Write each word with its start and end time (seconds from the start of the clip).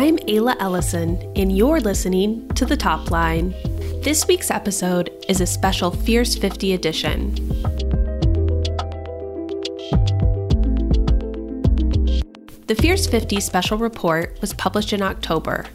I'm 0.00 0.16
Ayla 0.16 0.56
Ellison, 0.60 1.18
and 1.36 1.54
you're 1.54 1.78
listening 1.78 2.48
to 2.54 2.64
The 2.64 2.74
Top 2.74 3.10
Line. 3.10 3.50
This 4.02 4.26
week's 4.26 4.50
episode 4.50 5.10
is 5.28 5.42
a 5.42 5.46
special 5.46 5.90
Fierce 5.90 6.34
50 6.36 6.72
edition. 6.72 7.34
The 12.66 12.76
Fierce 12.80 13.06
50 13.08 13.40
special 13.40 13.76
report 13.76 14.38
was 14.40 14.54
published 14.54 14.94
in 14.94 15.02
October. 15.02 15.66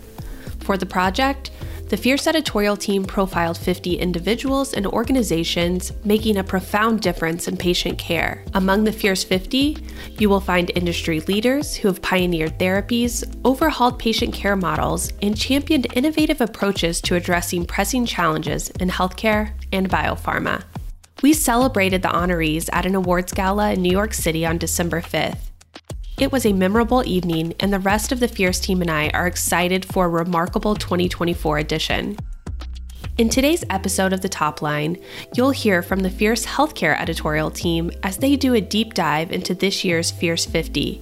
For 0.61 0.75
the 0.75 0.87
project, 0.87 1.51
the 1.87 1.97
Fierce 1.97 2.25
editorial 2.25 2.75
team 2.75 3.05
profiled 3.05 3.59
50 3.59 3.99
individuals 3.99 4.73
and 4.73 4.87
organizations 4.87 5.91
making 6.03 6.37
a 6.37 6.43
profound 6.43 7.01
difference 7.01 7.47
in 7.47 7.55
patient 7.57 7.99
care. 7.99 8.43
Among 8.55 8.83
the 8.83 8.91
Fierce 8.91 9.23
50, 9.23 9.77
you 10.17 10.27
will 10.27 10.39
find 10.39 10.71
industry 10.73 11.19
leaders 11.21 11.75
who 11.75 11.87
have 11.87 12.01
pioneered 12.01 12.57
therapies, 12.57 13.23
overhauled 13.45 13.99
patient 13.99 14.33
care 14.33 14.55
models, 14.55 15.13
and 15.21 15.37
championed 15.37 15.85
innovative 15.93 16.41
approaches 16.41 16.99
to 17.01 17.15
addressing 17.15 17.65
pressing 17.65 18.07
challenges 18.07 18.71
in 18.71 18.89
healthcare 18.89 19.51
and 19.71 19.87
biopharma. 19.87 20.63
We 21.21 21.33
celebrated 21.33 22.01
the 22.01 22.09
honorees 22.09 22.67
at 22.73 22.87
an 22.87 22.95
awards 22.95 23.31
gala 23.31 23.73
in 23.73 23.83
New 23.83 23.91
York 23.91 24.15
City 24.15 24.43
on 24.43 24.57
December 24.57 25.01
5th. 25.01 25.44
It 26.17 26.31
was 26.31 26.45
a 26.45 26.53
memorable 26.53 27.03
evening, 27.05 27.53
and 27.59 27.73
the 27.73 27.79
rest 27.79 28.13
of 28.13 28.21
the 28.21 28.29
Fierce 28.29 28.61
team 28.61 28.81
and 28.81 28.89
I 28.89 29.09
are 29.09 29.27
excited 29.27 29.83
for 29.83 30.05
a 30.05 30.09
remarkable 30.09 30.73
2024 30.73 31.57
edition. 31.57 32.17
In 33.17 33.27
today's 33.27 33.65
episode 33.69 34.13
of 34.13 34.21
The 34.21 34.29
Top 34.29 34.61
Line, 34.61 34.97
you'll 35.35 35.51
hear 35.51 35.81
from 35.81 35.99
the 35.99 36.09
Fierce 36.09 36.45
Healthcare 36.45 36.97
editorial 36.97 37.51
team 37.51 37.91
as 38.03 38.15
they 38.17 38.37
do 38.37 38.53
a 38.53 38.61
deep 38.61 38.93
dive 38.93 39.33
into 39.33 39.53
this 39.53 39.83
year's 39.83 40.09
Fierce 40.09 40.45
50. 40.45 41.01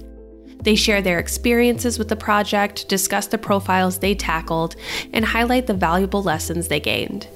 They 0.62 0.74
share 0.74 1.00
their 1.00 1.20
experiences 1.20 1.96
with 1.96 2.08
the 2.08 2.16
project, 2.16 2.88
discuss 2.88 3.28
the 3.28 3.38
profiles 3.38 4.00
they 4.00 4.16
tackled, 4.16 4.74
and 5.12 5.24
highlight 5.24 5.68
the 5.68 5.74
valuable 5.74 6.24
lessons 6.24 6.66
they 6.66 6.80
gained. 6.80 7.28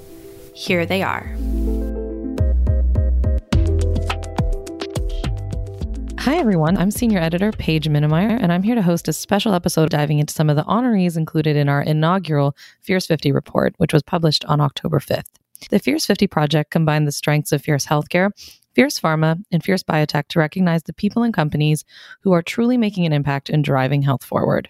Here 0.53 0.85
they 0.85 1.05
are. 1.05 1.33
Hi, 6.29 6.37
everyone. 6.37 6.77
I'm 6.77 6.91
senior 6.91 7.21
editor 7.21 7.53
Paige 7.53 7.89
Minemyer, 7.89 8.39
and 8.39 8.53
I'm 8.53 8.63
here 8.63 8.75
to 8.75 8.83
host 8.83 9.09
a 9.09 9.15
special 9.15 9.55
episode 9.55 9.89
diving 9.89 10.19
into 10.19 10.35
some 10.35 10.51
of 10.51 10.57
the 10.57 10.65
honorees 10.65 11.17
included 11.17 11.57
in 11.57 11.71
our 11.71 11.81
inaugural 11.81 12.55
Fierce 12.83 13.07
50 13.07 13.33
report, 13.33 13.75
which 13.79 13.95
was 13.95 14.03
published 14.03 14.45
on 14.45 14.61
October 14.61 14.99
5th. 14.99 15.31
The 15.71 15.79
Fierce 15.79 16.05
50 16.05 16.27
project 16.27 16.71
combined 16.71 17.09
the 17.09 17.13
strengths 17.13 17.51
of 17.51 17.63
Fierce 17.63 17.87
Healthcare, 17.87 18.31
Fierce 18.75 19.01
Pharma, 19.01 19.43
and 19.51 19.65
Fierce 19.65 19.83
Biotech 19.83 20.29
to 20.29 20.39
recognize 20.39 20.83
the 20.83 20.93
people 20.93 21.23
and 21.23 21.33
companies 21.33 21.87
who 22.21 22.33
are 22.33 22.43
truly 22.43 22.77
making 22.77 23.07
an 23.07 23.15
impact 23.15 23.49
in 23.49 23.63
driving 23.63 24.03
health 24.03 24.23
forward. 24.23 24.69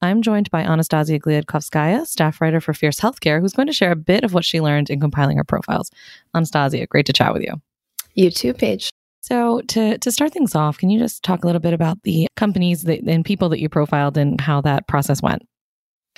I'm 0.00 0.22
joined 0.22 0.50
by 0.50 0.64
Anastassia 0.64 1.20
Gliadkovskaya, 1.20 2.06
staff 2.06 2.40
writer 2.40 2.58
for 2.58 2.72
Fierce 2.72 3.00
Healthcare, 3.00 3.42
who's 3.42 3.52
going 3.52 3.68
to 3.68 3.74
share 3.74 3.92
a 3.92 3.96
bit 3.96 4.24
of 4.24 4.32
what 4.32 4.46
she 4.46 4.62
learned 4.62 4.88
in 4.88 4.98
compiling 4.98 5.36
her 5.36 5.44
profiles. 5.44 5.90
Anastassia, 6.34 6.88
great 6.88 7.04
to 7.04 7.12
chat 7.12 7.34
with 7.34 7.42
you. 7.42 7.60
You 8.14 8.30
too, 8.30 8.54
Paige. 8.54 8.90
So, 9.30 9.60
to, 9.68 9.96
to 9.96 10.10
start 10.10 10.32
things 10.32 10.56
off, 10.56 10.78
can 10.78 10.90
you 10.90 10.98
just 10.98 11.22
talk 11.22 11.44
a 11.44 11.46
little 11.46 11.60
bit 11.60 11.72
about 11.72 12.02
the 12.02 12.26
companies 12.36 12.82
that, 12.82 13.00
and 13.06 13.24
people 13.24 13.48
that 13.50 13.60
you 13.60 13.68
profiled 13.68 14.16
and 14.16 14.40
how 14.40 14.60
that 14.62 14.88
process 14.88 15.22
went? 15.22 15.42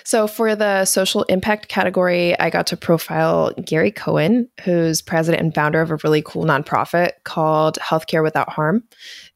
So, 0.05 0.27
for 0.27 0.57
the 0.57 0.85
social 0.85 1.23
impact 1.25 1.69
category, 1.69 2.39
I 2.41 2.51
got 2.51 2.67
to 2.69 2.77
profile 2.77 3.53
Gary 3.65 3.93
Cohen, 3.93 4.49
who's 4.65 5.01
president 5.01 5.43
and 5.43 5.55
founder 5.55 5.81
of 5.81 5.91
a 5.91 5.99
really 6.03 6.23
cool 6.23 6.45
nonprofit 6.45 7.13
called 7.25 7.79
Healthcare 7.79 8.23
Without 8.23 8.49
Harm. 8.49 8.83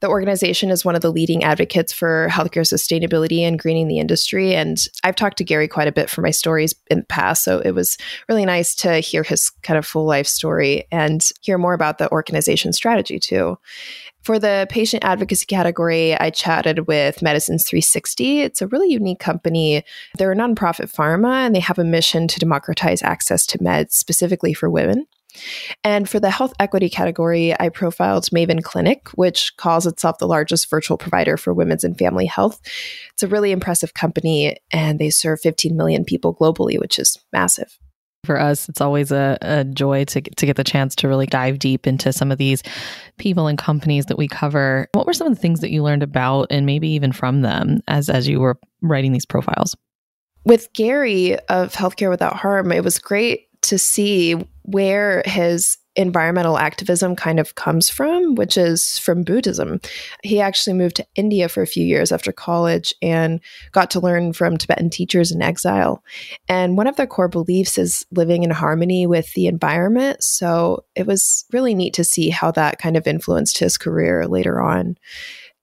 The 0.01 0.09
organization 0.09 0.71
is 0.71 0.85
one 0.85 0.97
of 0.97 1.03
the 1.03 1.13
leading 1.13 1.45
advocates 1.45 1.93
for 1.93 2.29
healthcare 2.31 2.67
sustainability 2.67 3.41
and 3.41 3.59
greening 3.59 3.87
the 3.87 3.99
industry. 3.99 4.55
And 4.55 4.79
I've 5.05 5.15
talked 5.15 5.39
to 5.39 5.45
Gary 5.45 5.69
quite 5.69 5.89
a 5.89 5.93
bit 5.93 6.11
for 6.11 6.21
my 6.21 6.31
stories 6.31 6.75
in 6.91 6.99
the 6.99 7.05
past. 7.05 7.45
So, 7.45 7.61
it 7.61 7.73
was 7.73 7.97
really 8.29 8.45
nice 8.45 8.75
to 8.77 8.99
hear 8.99 9.23
his 9.23 9.51
kind 9.63 9.79
of 9.79 9.87
full 9.87 10.05
life 10.05 10.27
story 10.27 10.87
and 10.91 11.27
hear 11.43 11.59
more 11.59 11.75
about 11.75 11.99
the 11.99 12.11
organization 12.11 12.73
strategy, 12.73 13.21
too. 13.21 13.57
For 14.27 14.41
the 14.41 14.67
patient 14.69 15.05
advocacy 15.05 15.47
category, 15.47 16.19
I 16.19 16.31
chatted 16.31 16.89
with 16.89 17.23
Medicines 17.23 17.63
360. 17.63 18.41
It's 18.41 18.61
a 18.61 18.67
really 18.67 18.91
unique 18.91 19.21
company. 19.21 19.85
They're 20.19 20.33
a 20.33 20.35
nonprofit 20.35 20.93
pharma 20.93 21.47
and 21.47 21.55
they 21.55 21.61
have 21.61 21.79
a 21.79 21.85
mission 21.85 22.27
to 22.27 22.41
democratize 22.41 23.05
access 23.05 23.47
to 23.47 23.59
meds 23.59 23.93
specifically 23.93 24.53
for 24.53 24.69
women. 24.69 25.07
And 25.85 26.09
for 26.09 26.19
the 26.19 26.31
health 26.31 26.55
equity 26.59 26.89
category, 26.89 27.55
I 27.61 27.69
profiled 27.69 28.25
Maven 28.31 28.65
Clinic, 28.65 29.11
which 29.11 29.57
calls 29.59 29.87
itself 29.87 30.19
the 30.19 30.27
largest 30.27 30.69
virtual 30.69 30.99
provider 30.99 31.37
for 31.37 31.55
women's 31.55 31.85
and 31.85 31.97
family 31.97 32.27
health. 32.27 32.61
It's 33.13 33.23
a 33.23 33.29
really 33.29 33.53
impressive 33.53 33.95
company, 33.95 34.57
and 34.73 34.99
they 34.99 35.11
serve 35.11 35.41
15 35.41 35.77
million 35.77 36.05
people 36.05 36.35
globally, 36.35 36.81
which 36.81 36.99
is 36.99 37.17
massive 37.33 37.79
for 38.27 38.39
us, 38.39 38.69
it's 38.69 38.81
always 38.81 39.11
a, 39.13 39.39
a 39.41 39.65
joy 39.65 40.05
to, 40.07 40.21
to 40.21 40.47
get 40.47 40.57
the 40.57 40.65
chance 40.65 40.95
to 40.97 41.09
really 41.09 41.27
dive 41.27 41.59
deep 41.59 41.87
into 41.87 42.13
some 42.13 42.31
of 42.31 42.39
these 42.39 42.63
people 43.17 43.47
and 43.47 43.57
companies 43.57 44.07
that 44.07 44.19
we 44.19 44.29
cover. 44.29 44.89
What 44.93 45.07
were 45.07 45.15
some 45.15 45.29
of 45.29 45.35
the 45.35 45.41
things 45.41 45.61
that 45.61 45.71
you 45.71 45.83
learned 45.83 46.03
about 46.03 46.49
and 46.51 46.67
maybe 46.67 46.89
even 46.89 47.13
from 47.13 47.43
them 47.43 47.81
as, 47.89 48.11
as 48.11 48.29
you 48.29 48.41
were 48.41 48.59
writing 48.83 49.13
these 49.13 49.27
profiles? 49.27 49.75
With 50.45 50.73
Gary 50.75 51.39
of 51.49 51.73
Healthcare 51.73 52.11
Without 52.11 52.37
Harm, 52.37 52.71
it 52.71 52.85
was 52.85 52.99
great 52.99 53.49
to 53.63 53.79
see 53.79 54.35
where 54.63 55.23
his 55.25 55.79
environmental 55.97 56.59
activism 56.59 57.17
kind 57.17 57.41
of 57.41 57.55
comes 57.55 57.89
from, 57.89 58.35
which 58.35 58.57
is 58.57 58.99
from 58.99 59.23
Buddhism. 59.23 59.81
He 60.23 60.41
actually 60.41 60.75
moved 60.75 60.97
to 60.97 61.07
India 61.15 61.49
for 61.49 61.63
a 61.63 61.67
few 61.67 61.85
years 61.85 62.13
after 62.13 62.33
college 62.33 62.95
and 63.03 63.41
got 63.73 63.91
to 63.93 64.01
learn 64.01 64.33
from 64.33 64.57
Tibetan 64.57 64.91
teachers 64.91 65.33
in 65.33 65.43
exile. 65.43 66.03
And 66.49 66.77
one 66.77 66.87
of 66.87 66.97
their 66.97 67.07
core 67.07 67.29
beliefs 67.29 67.79
is 67.79 68.05
living 68.11 68.43
in 68.43 68.51
harmony 68.51 69.07
with 69.07 69.33
the 69.35 69.47
environment. 69.47 70.23
So 70.23 70.85
it 70.95 71.07
was 71.07 71.45
really 71.53 71.75
neat 71.75 71.95
to 71.95 72.05
see 72.05 72.31
how 72.31 72.51
that 72.53 72.79
kind 72.79 72.97
of 72.97 73.07
influenced 73.07 73.59
his 73.59 73.79
career 73.79 74.27
later 74.27 74.61
on. 74.61 74.97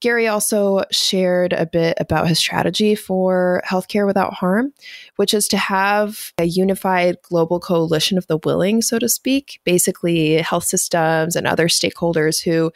Gary 0.03 0.28
also 0.28 0.84
shared 0.91 1.53
a 1.53 1.66
bit 1.66 1.97
about 1.97 2.28
his 2.28 2.38
strategy 2.38 2.94
for 2.94 3.64
healthcare 3.66 4.06
without 4.06 4.34
harm, 4.34 4.74
which 5.16 5.34
is 5.34 5.47
to 5.47 5.56
have 5.56 6.34
a 6.38 6.44
unified 6.44 7.16
global 7.22 7.58
coalition 7.58 8.18
of 8.18 8.28
the 8.28 8.38
willing, 8.44 8.81
so 8.81 9.00
to 9.00 9.08
speak, 9.08 9.62
basically 9.63 10.42
health 10.42 10.66
systems 10.66 11.38
and 11.38 11.47
other 11.47 11.69
stakeholders 11.69 12.44
who 12.44 12.69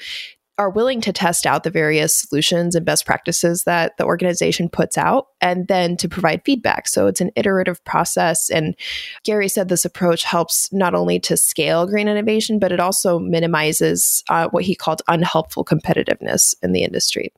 are 0.57 0.69
willing 0.69 1.01
to 1.01 1.13
test 1.13 1.45
out 1.45 1.63
the 1.63 1.69
various 1.69 2.15
solutions 2.15 2.75
and 2.75 2.85
best 2.85 3.05
practices 3.05 3.63
that 3.65 3.95
the 3.97 4.05
organization 4.05 4.69
puts 4.69 4.97
out 4.97 5.27
and 5.39 5.67
then 5.67 5.95
to 5.97 6.09
provide 6.09 6.41
feedback. 6.43 6.87
So 6.87 7.05
it's 7.07 7.21
an 7.21 7.31
iterative 7.35 7.83
process. 7.85 8.49
And 8.49 8.75
Gary 9.23 9.47
said 9.47 9.69
this 9.69 9.85
approach 9.85 10.23
helps 10.23 10.71
not 10.73 10.95
only 10.95 11.19
to 11.21 11.37
scale 11.37 11.85
green 11.85 12.07
innovation, 12.07 12.57
but 12.57 12.71
it 12.71 12.79
also 12.79 13.19
minimizes 13.19 14.23
uh, 14.29 14.49
what 14.49 14.63
he 14.63 14.75
called 14.75 15.03
unhelpful 15.07 15.63
competitiveness 15.63 16.55
in 16.63 16.71
the 16.71 16.83
industry. 16.83 17.31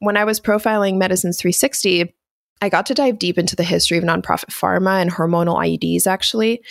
When 0.00 0.16
I 0.16 0.24
was 0.24 0.40
profiling 0.40 0.96
Medicines 0.96 1.38
360, 1.38 2.12
I 2.62 2.68
got 2.68 2.86
to 2.86 2.94
dive 2.94 3.18
deep 3.18 3.38
into 3.38 3.56
the 3.56 3.64
history 3.64 3.96
of 3.96 4.04
nonprofit 4.04 4.50
pharma 4.50 5.00
and 5.00 5.10
hormonal 5.10 5.56
IUDs, 5.56 6.06
actually. 6.06 6.62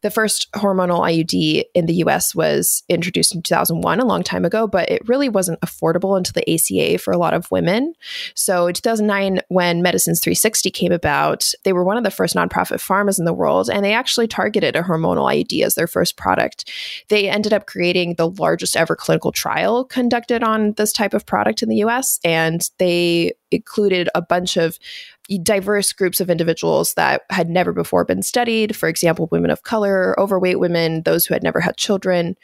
The 0.00 0.10
first 0.10 0.50
hormonal 0.52 1.00
IUD 1.00 1.64
in 1.74 1.86
the 1.86 1.94
US 2.04 2.34
was 2.34 2.82
introduced 2.88 3.34
in 3.34 3.42
2001, 3.42 4.00
a 4.00 4.04
long 4.06 4.22
time 4.22 4.44
ago, 4.44 4.66
but 4.66 4.88
it 4.88 5.06
really 5.06 5.28
wasn't 5.28 5.60
affordable 5.60 6.16
until 6.16 6.32
the 6.32 6.50
ACA 6.50 6.98
for 6.98 7.12
a 7.12 7.18
lot 7.18 7.34
of 7.34 7.50
women. 7.50 7.94
So 8.34 8.68
in 8.68 8.74
2009, 8.74 9.40
when 9.48 9.82
Medicines 9.82 10.20
360 10.20 10.70
came 10.70 10.92
about, 10.92 11.50
they 11.64 11.74
were 11.74 11.84
one 11.84 11.98
of 11.98 12.04
the 12.04 12.10
first 12.10 12.34
nonprofit 12.34 12.80
pharmas 12.80 13.18
in 13.18 13.26
the 13.26 13.34
world, 13.34 13.68
and 13.68 13.84
they 13.84 13.92
actually 13.92 14.28
targeted 14.28 14.76
a 14.76 14.82
hormonal 14.82 15.30
IUD 15.30 15.62
as 15.62 15.74
their 15.74 15.86
first 15.86 16.16
product. 16.16 16.70
They 17.08 17.28
ended 17.28 17.52
up 17.52 17.66
creating 17.66 18.14
the 18.14 18.30
largest 18.30 18.76
ever 18.76 18.96
clinical 18.96 19.32
trial 19.32 19.84
conducted 19.84 20.42
on 20.42 20.72
this 20.72 20.92
type 20.92 21.12
of 21.12 21.26
product 21.26 21.62
in 21.62 21.68
the 21.68 21.84
US, 21.84 22.18
and 22.24 22.62
they 22.78 23.32
included 23.54 24.08
a 24.14 24.22
bunch 24.22 24.56
of 24.56 24.78
diverse 25.42 25.92
groups 25.92 26.20
of 26.20 26.28
individuals 26.28 26.94
that 26.94 27.22
had 27.30 27.48
never 27.48 27.72
before 27.72 28.04
been 28.04 28.22
studied. 28.22 28.76
For 28.76 28.88
example, 28.88 29.28
women 29.32 29.50
of 29.50 29.62
color, 29.62 30.18
overweight 30.20 30.60
women, 30.60 31.02
those 31.02 31.24
who 31.24 31.34
had 31.34 31.42
never 31.42 31.60
had 31.60 31.76
children. 31.76 32.36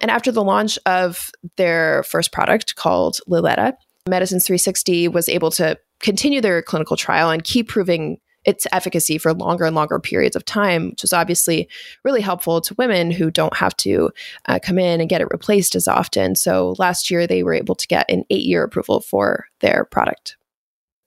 And 0.00 0.10
after 0.10 0.32
the 0.32 0.42
launch 0.42 0.78
of 0.86 1.30
their 1.56 2.02
first 2.04 2.32
product 2.32 2.76
called 2.76 3.20
Liletta, 3.28 3.74
Medicines 4.08 4.46
360 4.46 5.08
was 5.08 5.28
able 5.28 5.50
to 5.52 5.78
continue 6.00 6.40
their 6.40 6.60
clinical 6.60 6.96
trial 6.96 7.30
and 7.30 7.42
keep 7.42 7.68
proving 7.68 8.18
its 8.44 8.66
efficacy 8.72 9.16
for 9.16 9.32
longer 9.32 9.64
and 9.64 9.74
longer 9.74 9.98
periods 9.98 10.36
of 10.36 10.44
time, 10.44 10.90
which 10.90 11.04
is 11.04 11.12
obviously 11.12 11.68
really 12.04 12.20
helpful 12.20 12.60
to 12.60 12.74
women 12.74 13.10
who 13.10 13.30
don't 13.30 13.56
have 13.56 13.76
to 13.78 14.10
uh, 14.46 14.58
come 14.62 14.78
in 14.78 15.00
and 15.00 15.08
get 15.08 15.20
it 15.20 15.28
replaced 15.30 15.74
as 15.74 15.88
often. 15.88 16.34
So 16.34 16.74
last 16.78 17.10
year, 17.10 17.26
they 17.26 17.42
were 17.42 17.54
able 17.54 17.74
to 17.74 17.86
get 17.86 18.10
an 18.10 18.24
eight 18.30 18.44
year 18.44 18.62
approval 18.62 19.00
for 19.00 19.46
their 19.60 19.84
product. 19.84 20.36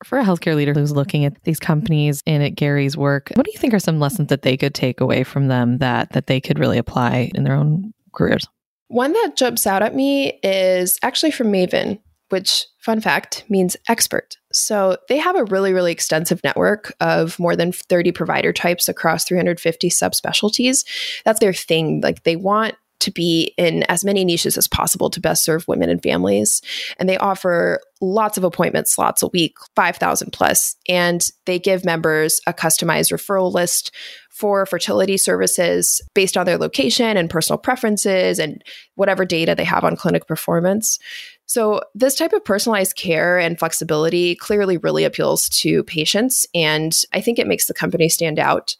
For 0.08 0.18
a 0.18 0.24
healthcare 0.24 0.56
leader 0.56 0.74
who's 0.74 0.94
looking 0.94 1.26
at 1.26 1.44
these 1.44 1.60
companies 1.60 2.24
and 2.26 2.42
at 2.42 2.56
Gary's 2.56 2.96
work, 2.96 3.30
what 3.34 3.46
do 3.46 3.52
you 3.54 3.60
think 3.60 3.74
are 3.74 3.80
some 3.80 4.00
lessons 4.00 4.30
that 4.30 4.42
they 4.42 4.56
could 4.56 4.74
take 4.74 5.02
away 5.02 5.26
from 5.26 5.50
them 5.50 5.80
that 5.80 6.14
that 6.14 6.28
they 6.28 6.40
could 6.40 6.60
really 6.60 6.78
apply 6.78 7.30
in 7.36 7.44
their 7.44 7.54
own 7.54 7.94
careers? 8.14 8.48
One 8.88 9.12
that 9.12 9.36
jumps 9.36 9.68
out 9.68 9.84
at 9.84 9.94
me 9.94 10.40
is 10.44 10.98
actually 11.04 11.32
from 11.32 11.52
Maven. 11.52 12.00
which, 12.30 12.66
fun 12.80 13.00
fact, 13.00 13.46
means 13.50 13.78
expert. 13.88 14.38
So 14.52 14.98
they 15.08 15.18
have 15.18 15.36
a 15.36 15.46
really, 15.46 15.74
really 15.74 15.92
extensive 15.92 16.42
network 16.44 16.94
of 17.00 17.40
more 17.40 17.56
than 17.56 17.72
30 17.72 18.12
provider 18.12 18.52
types 18.52 18.90
across 18.90 19.24
350 19.26 19.90
subspecialties. 19.90 20.86
That's 21.24 21.40
their 21.40 21.54
thing. 21.54 22.02
Like 22.02 22.24
they 22.24 22.36
want 22.36 22.76
to 23.00 23.12
be 23.12 23.54
in 23.58 23.84
as 23.84 24.04
many 24.04 24.26
niches 24.26 24.58
as 24.58 24.68
possible 24.68 25.10
to 25.10 25.22
best 25.22 25.44
serve 25.44 25.68
women 25.68 25.90
and 25.90 26.02
families. 26.02 26.62
And 27.00 27.08
they 27.08 27.18
offer 27.18 27.80
lots 28.02 28.38
of 28.38 28.44
appointment 28.44 28.88
slots 28.88 29.24
a 29.24 29.28
week, 29.28 29.56
5,000 29.76 30.32
plus, 30.32 30.76
and 30.88 31.30
they 31.46 31.60
give 31.60 31.86
members 31.86 32.40
a 32.48 32.54
customized 32.54 33.12
referral 33.12 33.52
list 33.52 33.92
for 34.30 34.68
fertility 34.68 35.18
services 35.18 36.00
based 36.14 36.38
on 36.38 36.46
their 36.46 36.60
location 36.60 37.18
and 37.18 37.30
personal 37.30 37.58
preferences 37.58 38.38
and 38.38 38.64
whatever 38.94 39.26
data 39.26 39.56
they 39.56 39.64
have 39.64 39.84
on 39.84 39.96
clinic 39.96 40.28
performance. 40.28 41.00
So, 41.48 41.82
this 41.96 42.16
type 42.16 42.34
of 42.34 42.46
personalized 42.46 42.96
care 42.98 43.40
and 43.40 43.58
flexibility 43.58 44.36
clearly 44.36 44.78
really 44.78 45.06
appeals 45.06 45.50
to 45.62 45.84
patients, 45.86 46.46
and 46.54 46.94
I 47.14 47.22
think 47.22 47.40
it 47.40 47.48
makes 47.48 47.68
the 47.68 47.74
company 47.74 48.10
stand 48.10 48.38
out. 48.38 48.76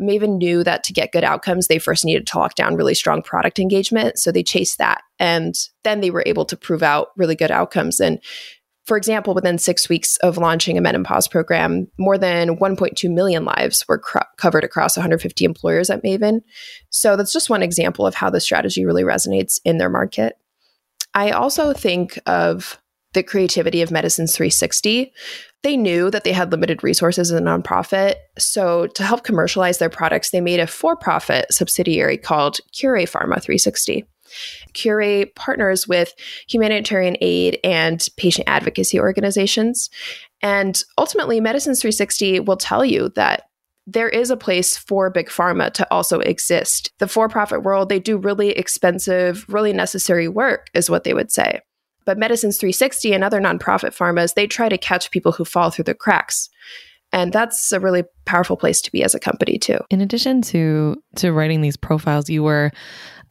Maven 0.00 0.38
knew 0.38 0.64
that 0.64 0.84
to 0.84 0.92
get 0.92 1.12
good 1.12 1.24
outcomes, 1.24 1.66
they 1.66 1.78
first 1.78 2.04
needed 2.04 2.26
to 2.28 2.38
lock 2.38 2.54
down 2.54 2.76
really 2.76 2.94
strong 2.94 3.22
product 3.22 3.58
engagement. 3.58 4.18
So 4.18 4.32
they 4.32 4.42
chased 4.42 4.78
that. 4.78 5.02
And 5.18 5.54
then 5.82 6.00
they 6.00 6.10
were 6.10 6.24
able 6.26 6.44
to 6.46 6.56
prove 6.56 6.82
out 6.82 7.08
really 7.16 7.36
good 7.36 7.50
outcomes. 7.50 8.00
And 8.00 8.20
for 8.84 8.96
example, 8.98 9.34
within 9.34 9.56
six 9.56 9.88
weeks 9.88 10.16
of 10.18 10.36
launching 10.36 10.76
a 10.76 10.80
menopause 10.80 11.26
program, 11.26 11.88
more 11.98 12.18
than 12.18 12.58
1.2 12.58 13.10
million 13.10 13.44
lives 13.44 13.84
were 13.88 13.98
cr- 13.98 14.18
covered 14.36 14.62
across 14.64 14.96
150 14.96 15.44
employers 15.44 15.88
at 15.88 16.02
Maven. 16.02 16.42
So 16.90 17.16
that's 17.16 17.32
just 17.32 17.48
one 17.48 17.62
example 17.62 18.06
of 18.06 18.14
how 18.14 18.28
the 18.28 18.40
strategy 18.40 18.84
really 18.84 19.02
resonates 19.02 19.58
in 19.64 19.78
their 19.78 19.88
market. 19.88 20.36
I 21.14 21.30
also 21.30 21.72
think 21.72 22.18
of 22.26 22.78
the 23.14 23.22
creativity 23.22 23.80
of 23.82 23.90
Medicines 23.90 24.36
360. 24.36 25.12
They 25.62 25.76
knew 25.76 26.10
that 26.10 26.24
they 26.24 26.32
had 26.32 26.52
limited 26.52 26.84
resources 26.84 27.32
as 27.32 27.40
a 27.40 27.42
nonprofit. 27.42 28.16
So, 28.38 28.86
to 28.88 29.02
help 29.02 29.24
commercialize 29.24 29.78
their 29.78 29.88
products, 29.88 30.30
they 30.30 30.40
made 30.40 30.60
a 30.60 30.66
for 30.66 30.96
profit 30.96 31.46
subsidiary 31.52 32.18
called 32.18 32.58
Cure 32.72 32.96
Pharma 32.98 33.42
360. 33.42 34.04
Cure 34.74 35.26
partners 35.36 35.86
with 35.86 36.12
humanitarian 36.48 37.16
aid 37.20 37.58
and 37.64 38.06
patient 38.16 38.48
advocacy 38.48 39.00
organizations. 39.00 39.90
And 40.42 40.82
ultimately, 40.98 41.40
Medicines 41.40 41.80
360 41.80 42.40
will 42.40 42.56
tell 42.56 42.84
you 42.84 43.10
that 43.10 43.48
there 43.86 44.08
is 44.08 44.30
a 44.30 44.36
place 44.36 44.76
for 44.76 45.10
big 45.10 45.28
pharma 45.28 45.72
to 45.74 45.86
also 45.90 46.20
exist. 46.20 46.90
The 46.98 47.08
for 47.08 47.28
profit 47.28 47.62
world, 47.62 47.88
they 47.88 48.00
do 48.00 48.16
really 48.16 48.50
expensive, 48.50 49.44
really 49.48 49.72
necessary 49.72 50.26
work, 50.26 50.68
is 50.74 50.88
what 50.88 51.04
they 51.04 51.14
would 51.14 51.30
say. 51.30 51.60
But 52.04 52.18
Medicines 52.18 52.58
360 52.58 53.12
and 53.12 53.24
other 53.24 53.40
nonprofit 53.40 53.96
pharmas, 53.96 54.34
they 54.34 54.46
try 54.46 54.68
to 54.68 54.78
catch 54.78 55.10
people 55.10 55.32
who 55.32 55.44
fall 55.44 55.70
through 55.70 55.84
the 55.84 55.94
cracks. 55.94 56.48
And 57.12 57.32
that's 57.32 57.70
a 57.70 57.78
really 57.78 58.02
powerful 58.24 58.56
place 58.56 58.80
to 58.82 58.90
be 58.90 59.04
as 59.04 59.14
a 59.14 59.20
company 59.20 59.56
too. 59.56 59.78
In 59.88 60.00
addition 60.00 60.42
to 60.42 60.96
to 61.16 61.32
writing 61.32 61.60
these 61.60 61.76
profiles, 61.76 62.28
you 62.28 62.42
were 62.42 62.72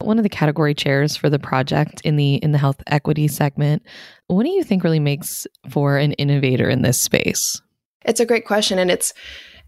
one 0.00 0.18
of 0.18 0.22
the 0.22 0.30
category 0.30 0.74
chairs 0.74 1.16
for 1.16 1.28
the 1.28 1.38
project 1.38 2.00
in 2.02 2.16
the 2.16 2.36
in 2.36 2.52
the 2.52 2.58
health 2.58 2.82
equity 2.86 3.28
segment. 3.28 3.82
What 4.28 4.44
do 4.44 4.50
you 4.50 4.64
think 4.64 4.84
really 4.84 5.00
makes 5.00 5.46
for 5.68 5.98
an 5.98 6.12
innovator 6.12 6.68
in 6.68 6.80
this 6.80 6.98
space? 6.98 7.60
It's 8.06 8.20
a 8.20 8.26
great 8.26 8.46
question 8.46 8.78
and 8.78 8.90
it's 8.90 9.12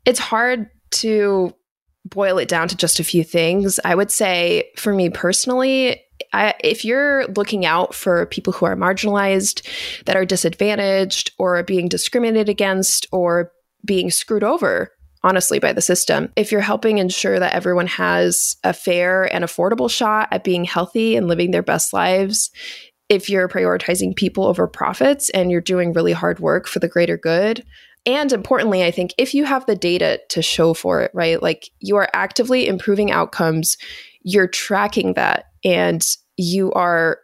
it's 0.07 0.19
hard 0.19 0.71
to 0.93 1.53
boil 2.09 2.39
it 2.39 2.49
down 2.49 2.69
to 2.69 2.77
just 2.77 3.01
a 3.01 3.05
few 3.05 3.25
things. 3.25 3.81
I 3.85 3.95
would 3.95 4.11
say 4.11 4.71
for 4.77 4.93
me 4.93 5.11
personally, 5.11 6.03
I, 6.33 6.55
if 6.63 6.85
you're 6.85 7.27
looking 7.29 7.67
out 7.67 7.95
for 7.95 8.27
people 8.27 8.53
who 8.53 8.67
are 8.67 8.77
marginalized, 8.77 9.67
that 10.05 10.17
are 10.17 10.25
disadvantaged, 10.25 11.33
or 11.39 11.63
being 11.63 11.89
discriminated 11.89 12.49
against, 12.49 13.07
or 13.13 13.53
being 13.85 14.11
screwed 14.11 14.43
over, 14.43 14.93
honestly, 15.23 15.59
by 15.59 15.73
the 15.73 15.83
system, 15.83 16.33
if 16.37 16.53
you're 16.53 16.61
helping 16.61 16.99
ensure 16.99 17.39
that 17.39 17.55
everyone 17.55 17.87
has 17.87 18.57
a 18.65 18.73
fair 18.73 19.33
and 19.35 19.45
affordable 19.45 19.91
shot 19.91 20.29
at 20.31 20.45
being 20.45 20.65
healthy 20.65 21.17
and 21.17 21.29
living 21.29 21.51
their 21.51 21.63
best 21.63 21.93
lives, 21.93 22.51
if 23.09 23.31
you're 23.31 23.49
prioritizing 23.49 24.17
people 24.17 24.47
over 24.47 24.67
profits 24.67 25.31
and 25.31 25.51
you're 25.51 25.61
doing 25.61 25.93
really 25.93 26.13
hard 26.13 26.41
work 26.41 26.67
for 26.67 26.81
the 26.81 26.89
greater 26.89 27.17
good, 27.17 27.65
and 28.07 28.33
importantly, 28.33 28.85
I 28.85 28.93
think 28.93 29.13
if 29.19 29.35
you 29.35 29.45
have 29.45 29.67
the 29.67 29.75
data 29.75 30.21
to 30.29 30.41
show 30.41 30.75
for 30.75 31.03
it, 31.03 31.11
right? 31.13 31.43
Like 31.43 31.71
you 31.81 31.97
are 31.97 32.09
actively 32.15 32.69
improving 32.69 33.11
outcomes, 33.11 33.77
you're 34.23 34.47
tracking 34.47 35.15
that, 35.15 35.47
and 35.65 36.07
you 36.37 36.73
are 36.73 37.19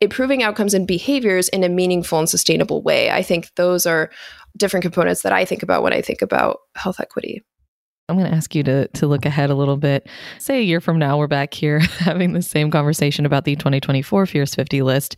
improving 0.00 0.42
outcomes 0.42 0.74
and 0.74 0.86
behaviors 0.86 1.48
in 1.48 1.64
a 1.64 1.68
meaningful 1.68 2.18
and 2.18 2.28
sustainable 2.28 2.82
way. 2.82 3.10
I 3.10 3.22
think 3.22 3.50
those 3.56 3.86
are 3.86 4.10
different 4.56 4.82
components 4.82 5.22
that 5.22 5.32
I 5.32 5.44
think 5.44 5.62
about 5.62 5.82
when 5.82 5.92
I 5.92 6.00
think 6.00 6.22
about 6.22 6.58
health 6.76 7.00
equity. 7.00 7.42
I'm 8.08 8.16
going 8.16 8.30
to 8.30 8.36
ask 8.36 8.54
you 8.54 8.62
to 8.64 8.86
to 8.88 9.06
look 9.06 9.24
ahead 9.24 9.50
a 9.50 9.54
little 9.54 9.78
bit. 9.78 10.08
Say 10.38 10.58
a 10.58 10.62
year 10.62 10.80
from 10.80 10.98
now, 10.98 11.18
we're 11.18 11.26
back 11.26 11.54
here 11.54 11.78
having 11.98 12.34
the 12.34 12.42
same 12.42 12.70
conversation 12.70 13.26
about 13.26 13.44
the 13.44 13.56
2024 13.56 14.26
Fierce 14.26 14.54
50 14.54 14.82
list. 14.82 15.16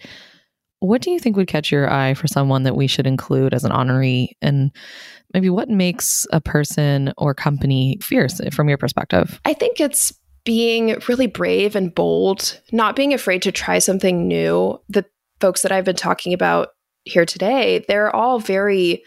What 0.81 1.03
do 1.03 1.11
you 1.11 1.19
think 1.19 1.37
would 1.37 1.49
catch 1.49 1.73
your 1.73 1.91
eye 1.91 2.15
for 2.15 2.27
someone 2.27 2.65
that 2.65 2.77
we 2.77 2.87
should 2.87 3.07
include 3.07 3.55
as 3.55 3.65
an 3.65 3.73
honoree? 3.73 4.29
And 4.43 4.71
maybe 5.33 5.51
what 5.51 5.69
makes 5.69 6.27
a 6.33 6.41
person 6.41 7.13
or 7.17 7.35
company 7.35 7.99
fierce 8.03 8.41
from 8.53 8.69
your 8.69 8.79
perspective? 8.79 9.41
I 9.45 9.55
think 9.55 9.81
it's 9.81 10.13
being 10.45 10.97
really 11.09 11.27
brave 11.27 11.75
and 11.75 11.95
bold, 11.95 12.61
not 12.73 12.95
being 12.95 13.13
afraid 13.13 13.43
to 13.43 13.53
try 13.53 13.79
something 13.79 14.29
new. 14.29 14.81
The 14.89 15.05
folks 15.41 15.63
that 15.63 15.73
I've 15.73 15.85
been 15.85 15.97
talking 15.97 16.33
about 16.33 16.69
here 17.05 17.27
today, 17.27 17.85
they're 17.89 18.15
all 18.15 18.39
very 18.39 19.03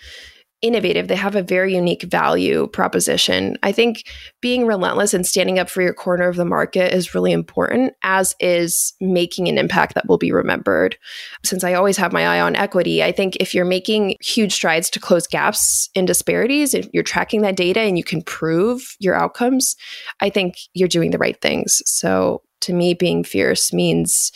innovative. 0.62 1.08
They 1.08 1.16
have 1.16 1.36
a 1.36 1.44
very 1.44 1.76
unique 1.76 2.04
value 2.04 2.68
proposition. 2.68 3.58
I 3.64 3.72
think 3.72 4.04
being 4.42 4.66
relentless 4.66 5.14
and 5.14 5.26
standing 5.26 5.60
up 5.60 5.70
for 5.70 5.82
your 5.82 5.94
corner 5.94 6.28
of 6.28 6.36
the 6.36 6.46
market 6.46 6.94
is 6.94 7.16
really 7.16 7.32
important, 7.32 7.94
as 8.04 8.36
is 8.40 8.94
making 9.00 9.48
an 9.48 9.58
impact 9.58 9.96
that 9.96 10.08
will 10.08 10.18
be 10.18 10.32
remembered. 10.32 10.98
Since 11.44 11.64
I 11.64 11.74
always 11.74 11.98
have 11.98 12.12
my 12.12 12.28
eye 12.28 12.42
on 12.42 12.56
equity, 12.56 13.04
I 13.04 13.12
think 13.12 13.38
if 13.38 13.54
you're 13.54 13.66
making 13.66 14.16
huge 14.22 14.54
strides 14.54 14.90
to 14.92 15.00
close 15.00 15.28
gaps 15.28 15.90
in 15.96 16.06
disparities, 16.06 16.74
if 16.74 16.88
you're 16.94 17.04
tracking 17.04 17.42
that 17.42 17.56
data 17.56 17.80
and 17.80 17.98
you 17.98 18.04
can 18.04 18.22
prove 18.22 18.96
your 19.00 19.16
outcomes, 19.16 19.76
I 20.20 20.30
think 20.30 20.56
you're 20.74 20.88
doing 20.88 21.12
the 21.12 21.18
right 21.18 21.40
things. 21.42 21.82
So 21.86 22.42
to 22.62 22.74
me, 22.74 22.94
being 22.94 23.24
fierce 23.24 23.72
means 23.72 24.32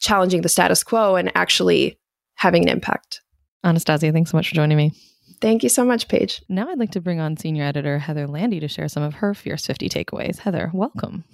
challenging 0.00 0.42
the 0.42 0.48
status 0.48 0.82
quo 0.82 1.16
and 1.16 1.30
actually 1.34 1.98
having 2.34 2.62
an 2.64 2.68
impact. 2.68 3.20
Anastassia, 3.64 4.12
thanks 4.12 4.30
so 4.30 4.36
much 4.36 4.48
for 4.48 4.54
joining 4.54 4.76
me. 4.76 4.92
Thank 5.40 5.62
you 5.62 5.68
so 5.68 5.84
much, 5.84 6.08
Paige. 6.08 6.42
Now 6.48 6.68
I'd 6.68 6.78
like 6.78 6.90
to 6.92 7.00
bring 7.00 7.20
on 7.20 7.36
senior 7.36 7.62
editor 7.62 7.98
Heather 7.98 8.26
Landi 8.26 8.58
to 8.58 8.66
share 8.66 8.88
some 8.88 9.04
of 9.04 9.14
her 9.14 9.34
Fierce 9.34 9.66
50 9.66 9.88
takeaways. 9.88 10.38
Heather, 10.38 10.70
welcome. 10.74 11.24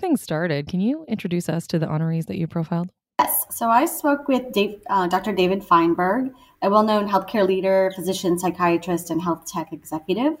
Things 0.00 0.20
started. 0.20 0.66
Can 0.66 0.80
you 0.80 1.04
introduce 1.06 1.48
us 1.48 1.66
to 1.68 1.78
the 1.78 1.86
honorees 1.86 2.26
that 2.26 2.38
you 2.38 2.48
profiled? 2.48 2.90
Yes. 3.20 3.46
So 3.50 3.70
I 3.70 3.86
spoke 3.86 4.26
with 4.26 4.52
Dave, 4.52 4.82
uh, 4.90 5.06
Dr. 5.06 5.32
David 5.32 5.64
Feinberg, 5.64 6.32
a 6.60 6.68
well 6.68 6.82
known 6.82 7.08
healthcare 7.08 7.46
leader, 7.46 7.92
physician, 7.94 8.38
psychiatrist, 8.38 9.10
and 9.10 9.22
health 9.22 9.46
tech 9.46 9.72
executive. 9.72 10.34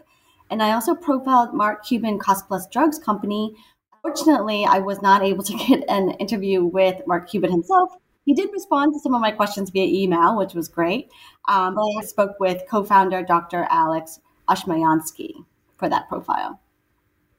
And 0.50 0.62
I 0.62 0.72
also 0.72 0.94
profiled 0.94 1.54
Mark 1.54 1.86
Cuban 1.86 2.18
Cost 2.18 2.48
Plus 2.48 2.66
Drugs 2.68 2.98
Company. 2.98 3.54
Fortunately, 4.02 4.64
I 4.64 4.80
was 4.80 5.00
not 5.00 5.22
able 5.22 5.44
to 5.44 5.54
get 5.68 5.84
an 5.88 6.10
interview 6.12 6.64
with 6.64 7.02
Mark 7.06 7.30
Cuban 7.30 7.52
himself, 7.52 7.92
he 8.26 8.34
did 8.34 8.50
respond 8.52 8.92
to 8.92 9.00
some 9.00 9.14
of 9.14 9.20
my 9.20 9.30
questions 9.30 9.70
via 9.70 9.86
email, 9.86 10.36
which 10.36 10.52
was 10.52 10.68
great. 10.68 11.10
Um, 11.48 11.76
but 11.76 11.82
I 11.82 12.04
spoke 12.04 12.38
with 12.38 12.62
co 12.68 12.84
founder 12.84 13.22
Dr. 13.22 13.66
Alex 13.70 14.20
Ashmayansky 14.50 15.44
for 15.78 15.88
that 15.88 16.08
profile. 16.08 16.60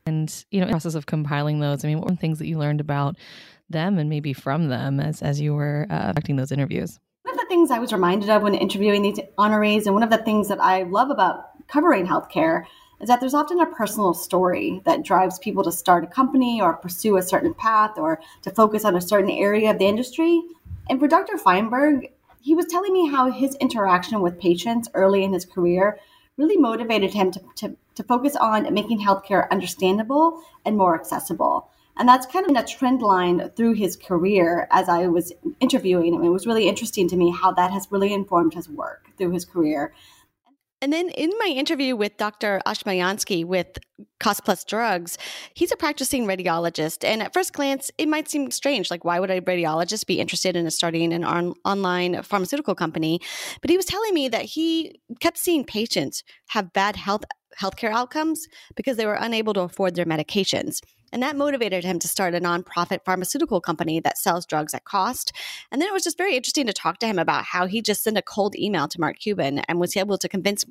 And, 0.06 0.46
you 0.50 0.62
know, 0.62 0.67
the 0.67 0.72
process 0.72 0.96
of 0.96 1.06
compiling 1.06 1.60
those, 1.60 1.84
I 1.84 1.89
mean, 1.89 2.00
what 2.00 2.10
were 2.10 2.15
things 2.15 2.39
that 2.39 2.48
you 2.48 2.58
learned 2.58 2.79
about 2.79 3.17
them 3.70 4.00
and 4.00 4.10
maybe 4.10 4.32
from 4.32 4.70
them 4.70 5.01
as, 5.01 5.22
as 5.22 5.41
you 5.41 5.53
were 5.53 5.86
uh, 5.89 6.08
conducting 6.08 6.38
those 6.38 6.53
interviews? 6.53 6.98
One 7.24 7.36
of 7.36 7.41
the 7.41 7.48
things 7.50 7.70
I 7.70 7.79
was 7.79 7.91
reminded 7.91 8.29
of 8.29 8.41
when 8.41 8.56
interviewing 8.56 9.01
these 9.01 9.20
honorees, 9.38 9.86
and 9.86 9.94
one 9.94 10.03
of 10.03 10.10
the 10.10 10.17
things 10.20 10.48
that 10.48 10.62
I 10.62 10.84
love 10.84 11.10
about 11.10 11.67
covering 11.67 12.08
healthcare, 12.08 12.63
is 13.01 13.10
that 13.10 13.20
there's 13.20 13.34
often 13.34 13.60
a 13.60 13.65
personal 13.65 14.13
story 14.13 14.82
that 14.86 15.03
drives 15.03 15.38
people 15.39 15.63
to 15.63 15.72
start 15.72 16.06
a 16.06 16.08
company 16.08 16.62
or 16.62 16.77
pursue 16.77 17.17
a 17.17 17.22
certain 17.22 17.53
path 17.53 17.98
or 17.98 18.22
to 18.41 18.51
focus 18.51 18.86
on 18.86 18.96
a 18.96 19.01
certain 19.01 19.29
area 19.29 19.70
of 19.70 19.77
the 19.77 19.86
industry. 19.86 20.41
And 20.89 21.00
for 21.00 21.08
Dr. 21.08 21.38
Feinberg, 21.38 22.12
he 22.39 22.56
was 22.56 22.65
telling 22.65 22.94
me 22.94 23.10
how 23.10 23.32
his 23.32 23.56
interaction 23.56 24.22
with 24.22 24.39
patients 24.39 24.89
early 24.94 25.24
in 25.24 25.34
his 25.34 25.46
career 25.46 26.00
really 26.38 26.58
motivated 26.58 27.13
him 27.13 27.32
to, 27.32 27.41
to, 27.56 27.75
to 27.96 28.03
focus 28.03 28.36
on 28.36 28.74
making 28.74 29.01
healthcare 29.01 29.50
understandable 29.50 30.41
and 30.65 30.77
more 30.77 30.96
accessible. 30.96 31.70
And 31.98 32.08
that's 32.08 32.27
kind 32.27 32.50
of 32.50 32.56
a 32.56 32.67
trend 32.67 33.01
line 33.01 33.50
through 33.56 33.74
his 33.74 33.96
career 33.96 34.67
as 34.70 34.88
I 34.88 35.08
was 35.08 35.34
interviewing 35.60 36.13
him. 36.13 36.24
It 36.24 36.29
was 36.29 36.46
really 36.46 36.67
interesting 36.67 37.08
to 37.10 37.17
me 37.17 37.32
how 37.32 37.51
that 37.53 37.72
has 37.72 37.88
really 37.89 38.13
informed 38.13 38.53
his 38.53 38.70
work 38.70 39.10
through 39.17 39.32
his 39.32 39.46
career. 39.46 39.94
And 40.81 40.93
then 40.93 41.10
in 41.10 41.31
my 41.39 41.48
interview 41.48 41.96
with 41.96 42.17
Dr. 42.17 42.62
Oshmyansky 42.67 43.43
with 43.43 43.79
Cost 44.19 44.46
Plus 44.46 44.63
Drugs, 44.63 45.17
he's 45.55 45.72
a 45.72 45.75
practicing 45.75 46.27
radiologist. 46.27 47.03
And 47.03 47.24
at 47.24 47.34
first 47.34 47.53
glance, 47.53 47.89
it 47.98 48.07
might 48.07 48.29
seem 48.29 48.51
strange. 48.51 48.91
Like, 48.91 49.03
why 49.03 49.19
would 49.19 49.31
a 49.31 49.41
radiologist 49.41 50.05
be 50.05 50.19
interested 50.19 50.55
in 50.55 50.69
starting 50.69 51.13
an 51.13 51.24
on- 51.24 51.55
online 51.65 52.22
pharmaceutical 52.22 52.75
company? 52.75 53.19
But 53.62 53.72
he 53.72 53.77
was 53.77 53.88
telling 53.88 54.13
me 54.13 54.29
that 54.29 54.46
he 54.46 55.00
kept 55.19 55.39
seeing 55.39 55.63
patients 55.63 56.24
have 56.50 56.74
bad 56.74 56.96
health 56.96 57.24
healthcare 57.60 57.91
outcomes 57.91 58.48
because 58.75 58.98
they 58.98 59.05
were 59.07 59.17
unable 59.19 59.53
to 59.53 59.62
afford 59.62 59.96
their 59.96 60.05
medications. 60.05 60.79
And 61.17 61.24
that 61.24 61.36
motivated 61.36 61.83
him 61.83 61.97
to 61.97 62.07
start 62.07 62.36
a 62.36 62.39
nonprofit 62.39 63.03
pharmaceutical 63.03 63.59
company 63.59 64.00
that 64.01 64.19
sells 64.19 64.45
drugs 64.45 64.75
at 64.75 64.86
cost. 64.86 65.31
And 65.71 65.81
then 65.81 65.89
it 65.89 65.91
was 65.91 66.03
just 66.03 66.15
very 66.15 66.36
interesting 66.36 66.67
to 66.67 66.74
talk 66.74 67.00
to 67.00 67.07
him 67.07 67.17
about 67.17 67.43
how 67.43 67.65
he 67.65 67.81
just 67.81 68.03
sent 68.03 68.19
a 68.19 68.21
cold 68.21 68.55
email 68.55 68.88
to 68.88 69.01
Mark 69.01 69.17
Cuban 69.17 69.57
and 69.67 69.79
was 69.79 69.97
able 69.97 70.19
to 70.19 70.29
convince 70.29 70.63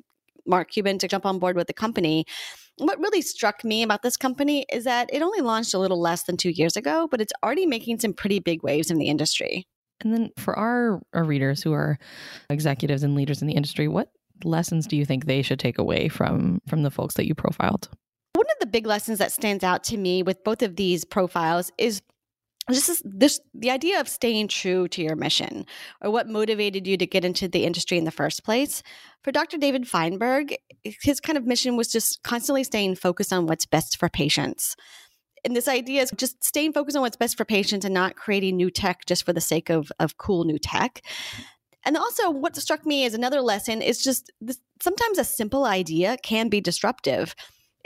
Mark 0.45 0.71
Cuban 0.71 0.99
to 0.99 1.07
jump 1.09 1.25
on 1.25 1.37
board 1.37 1.57
with 1.57 1.67
the 1.67 1.73
company. 1.73 2.25
What 2.77 2.97
really 2.97 3.21
struck 3.21 3.65
me 3.65 3.83
about 3.83 4.03
this 4.03 4.15
company 4.15 4.65
is 4.71 4.85
that 4.85 5.09
it 5.11 5.21
only 5.21 5.41
launched 5.41 5.73
a 5.73 5.79
little 5.79 5.99
less 5.99 6.23
than 6.23 6.37
two 6.37 6.51
years 6.51 6.77
ago, 6.77 7.09
but 7.11 7.19
it's 7.19 7.33
already 7.43 7.65
making 7.65 7.99
some 7.99 8.13
pretty 8.13 8.39
big 8.39 8.63
waves 8.63 8.89
in 8.89 8.99
the 8.99 9.09
industry. 9.09 9.67
And 9.99 10.13
then 10.13 10.29
for 10.37 10.57
our, 10.57 11.01
our 11.11 11.25
readers 11.25 11.61
who 11.61 11.73
are 11.73 11.99
executives 12.49 13.03
and 13.03 13.15
leaders 13.15 13.41
in 13.41 13.49
the 13.49 13.55
industry, 13.55 13.89
what 13.89 14.11
lessons 14.45 14.87
do 14.87 14.95
you 14.95 15.03
think 15.03 15.25
they 15.25 15.41
should 15.41 15.59
take 15.59 15.77
away 15.77 16.07
from 16.07 16.61
from 16.69 16.83
the 16.83 16.91
folks 16.91 17.15
that 17.15 17.27
you 17.27 17.35
profiled? 17.35 17.89
Of 18.57 18.61
the 18.61 18.71
big 18.71 18.87
lessons 18.87 19.19
that 19.19 19.31
stands 19.31 19.63
out 19.63 19.83
to 19.85 19.97
me 19.97 20.23
with 20.23 20.43
both 20.43 20.61
of 20.61 20.75
these 20.75 21.05
profiles 21.05 21.71
is 21.77 22.01
just 22.71 22.87
this, 22.87 23.01
this, 23.05 23.39
the 23.53 23.71
idea 23.71 23.99
of 24.01 24.09
staying 24.09 24.47
true 24.49 24.87
to 24.89 25.01
your 25.01 25.15
mission 25.15 25.65
or 26.01 26.11
what 26.11 26.27
motivated 26.27 26.85
you 26.85 26.97
to 26.97 27.05
get 27.05 27.23
into 27.23 27.47
the 27.47 27.65
industry 27.65 27.97
in 27.97 28.03
the 28.03 28.11
first 28.11 28.43
place. 28.43 28.83
For 29.23 29.31
dr 29.31 29.57
david 29.57 29.87
feinberg 29.87 30.57
his 30.83 31.21
kind 31.21 31.37
of 31.37 31.45
mission 31.45 31.77
was 31.77 31.87
just 31.87 32.21
constantly 32.23 32.63
staying 32.63 32.95
focused 32.95 33.31
on 33.31 33.47
what's 33.47 33.65
best 33.65 33.97
for 33.97 34.09
patients. 34.09 34.75
And 35.45 35.55
this 35.55 35.67
idea 35.67 36.01
is 36.01 36.11
just 36.17 36.43
staying 36.43 36.73
focused 36.73 36.97
on 36.97 37.03
what's 37.03 37.15
best 37.15 37.37
for 37.37 37.45
patients 37.45 37.85
and 37.85 37.93
not 37.93 38.15
creating 38.15 38.57
new 38.57 38.69
tech 38.69 39.05
just 39.05 39.23
for 39.23 39.31
the 39.31 39.39
sake 39.39 39.69
of, 39.69 39.91
of 39.99 40.17
cool 40.17 40.43
new 40.43 40.59
tech. 40.59 41.01
And 41.85 41.95
also, 41.95 42.29
what 42.29 42.55
struck 42.57 42.85
me 42.85 43.05
as 43.05 43.13
another 43.13 43.39
lesson 43.39 43.81
is 43.81 44.03
just 44.03 44.29
this, 44.41 44.59
sometimes 44.81 45.17
a 45.17 45.23
simple 45.23 45.63
idea 45.63 46.17
can 46.21 46.49
be 46.49 46.59
disruptive. 46.59 47.33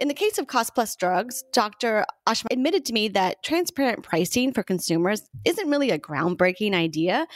In 0.01 0.07
the 0.07 0.15
case 0.15 0.39
of 0.39 0.47
cost 0.47 0.73
plus 0.73 0.95
drugs, 0.95 1.43
Dr. 1.53 2.05
Ashma 2.27 2.47
admitted 2.49 2.85
to 2.85 2.93
me 2.93 3.07
that 3.09 3.43
transparent 3.43 4.01
pricing 4.01 4.51
for 4.51 4.63
consumers 4.63 5.29
isn't 5.45 5.69
really 5.69 5.91
a 5.91 5.99
groundbreaking 5.99 6.73
idea, 6.73 7.27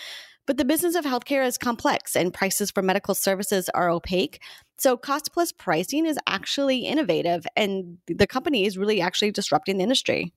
but 0.47 0.57
the 0.57 0.65
business 0.65 0.95
of 0.95 1.05
healthcare 1.05 1.45
is 1.45 1.59
complex 1.59 2.15
and 2.15 2.33
prices 2.33 2.71
for 2.71 2.81
medical 2.81 3.13
services 3.13 3.69
are 3.75 3.91
opaque. 3.91 4.41
So, 4.79 4.97
cost 4.97 5.29
plus 5.31 5.51
pricing 5.51 6.07
is 6.07 6.17
actually 6.25 6.87
innovative, 6.87 7.45
and 7.55 7.99
the 8.07 8.25
company 8.25 8.65
is 8.65 8.79
really 8.79 8.99
actually 8.99 9.29
disrupting 9.29 9.77
the 9.77 9.83
industry. 9.83 10.33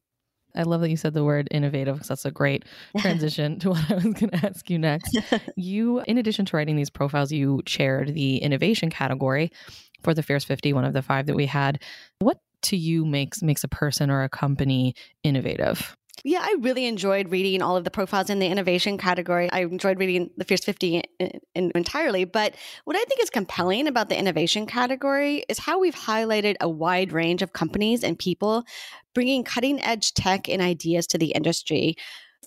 I 0.55 0.63
love 0.63 0.81
that 0.81 0.91
you 0.91 0.97
said 0.97 1.15
the 1.15 1.25
word 1.25 1.49
innovative 1.51 1.95
because 1.95 2.09
that's 2.09 2.25
a 2.25 2.31
great 2.31 2.65
transition 2.99 3.59
to 3.61 3.71
what 3.71 3.91
I 3.91 3.95
was 3.95 4.05
going 4.05 4.31
to 4.31 4.47
ask 4.47 4.69
you 4.69 4.79
next. 4.79 5.17
you, 5.57 6.01
in 6.01 6.19
addition 6.19 6.45
to 6.47 6.57
writing 6.57 6.77
these 6.77 6.91
profiles, 6.91 7.33
you 7.33 7.63
chaired 7.65 8.15
the 8.15 8.39
innovation 8.39 8.91
category 8.91 9.51
for 10.03 10.15
the 10.15 10.23
Fierce 10.23 10.45
50, 10.45 10.73
one 10.73 10.85
of 10.85 10.93
the 10.93 11.03
five 11.03 11.27
that 11.27 11.37
we 11.37 11.47
had. 11.47 11.83
What 12.21 12.39
to 12.63 12.77
you 12.77 13.05
makes 13.05 13.43
makes 13.43 13.65
a 13.65 13.69
person 13.69 14.11
or 14.11 14.23
a 14.23 14.29
company 14.29 14.95
innovative? 15.23 15.97
Yeah, 16.25 16.41
I 16.43 16.57
really 16.61 16.87
enjoyed 16.87 17.31
reading 17.31 17.63
all 17.63 17.77
of 17.77 17.85
the 17.85 17.91
profiles 17.91 18.29
in 18.29 18.41
the 18.41 18.49
innovation 18.49 18.99
category. 18.99 19.49
I 19.53 19.61
enjoyed 19.61 20.01
reading 20.01 20.31
the 20.37 20.45
Fierce 20.45 20.65
50 20.65 21.03
in, 21.21 21.31
in, 21.55 21.73
entirely. 21.75 22.25
But 22.25 22.55
what 22.85 22.97
I 22.97 23.05
think 23.05 23.23
is 23.23 23.31
compelling 23.31 23.87
about 23.87 24.09
the 24.09 24.19
innovation 24.19 24.67
category 24.67 25.45
is 25.49 25.59
how 25.59 25.79
we've 25.79 25.95
highlighted 25.95 26.57
a 26.61 26.69
wide 26.69 27.13
range 27.13 27.41
of 27.43 27.53
companies 27.53 28.03
and 28.03 28.19
people 28.19 28.65
bringing 29.15 29.45
cutting 29.45 29.81
edge 29.81 30.13
tech 30.15 30.49
and 30.49 30.61
ideas 30.61 31.07
to 31.09 31.19
the 31.19 31.33
industry. 31.33 31.95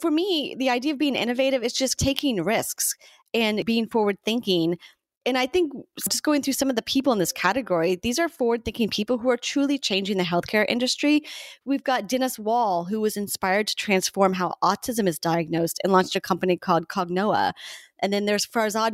For 0.01 0.11
me, 0.11 0.55
the 0.57 0.69
idea 0.69 0.91
of 0.93 0.99
being 0.99 1.15
innovative 1.15 1.63
is 1.63 1.73
just 1.73 1.97
taking 1.97 2.43
risks 2.43 2.95
and 3.33 3.63
being 3.65 3.87
forward 3.87 4.17
thinking 4.25 4.77
and 5.25 5.37
I 5.37 5.45
think 5.45 5.71
just 6.09 6.23
going 6.23 6.41
through 6.41 6.53
some 6.53 6.69
of 6.69 6.75
the 6.75 6.81
people 6.81 7.13
in 7.13 7.19
this 7.19 7.31
category, 7.31 7.99
these 8.01 8.17
are 8.17 8.29
forward 8.29 8.65
thinking 8.65 8.89
people 8.89 9.19
who 9.19 9.29
are 9.29 9.37
truly 9.37 9.77
changing 9.77 10.17
the 10.17 10.23
healthcare 10.23 10.65
industry. 10.67 11.21
We've 11.63 11.83
got 11.83 12.07
Dennis 12.07 12.39
Wall, 12.39 12.85
who 12.85 12.99
was 12.99 13.15
inspired 13.15 13.67
to 13.67 13.75
transform 13.75 14.33
how 14.33 14.55
autism 14.63 15.07
is 15.07 15.19
diagnosed 15.19 15.79
and 15.83 15.93
launched 15.93 16.15
a 16.15 16.21
company 16.21 16.57
called 16.57 16.87
Cognoa. 16.87 17.53
And 17.99 18.11
then 18.11 18.25
there's 18.25 18.47
Farzad 18.47 18.93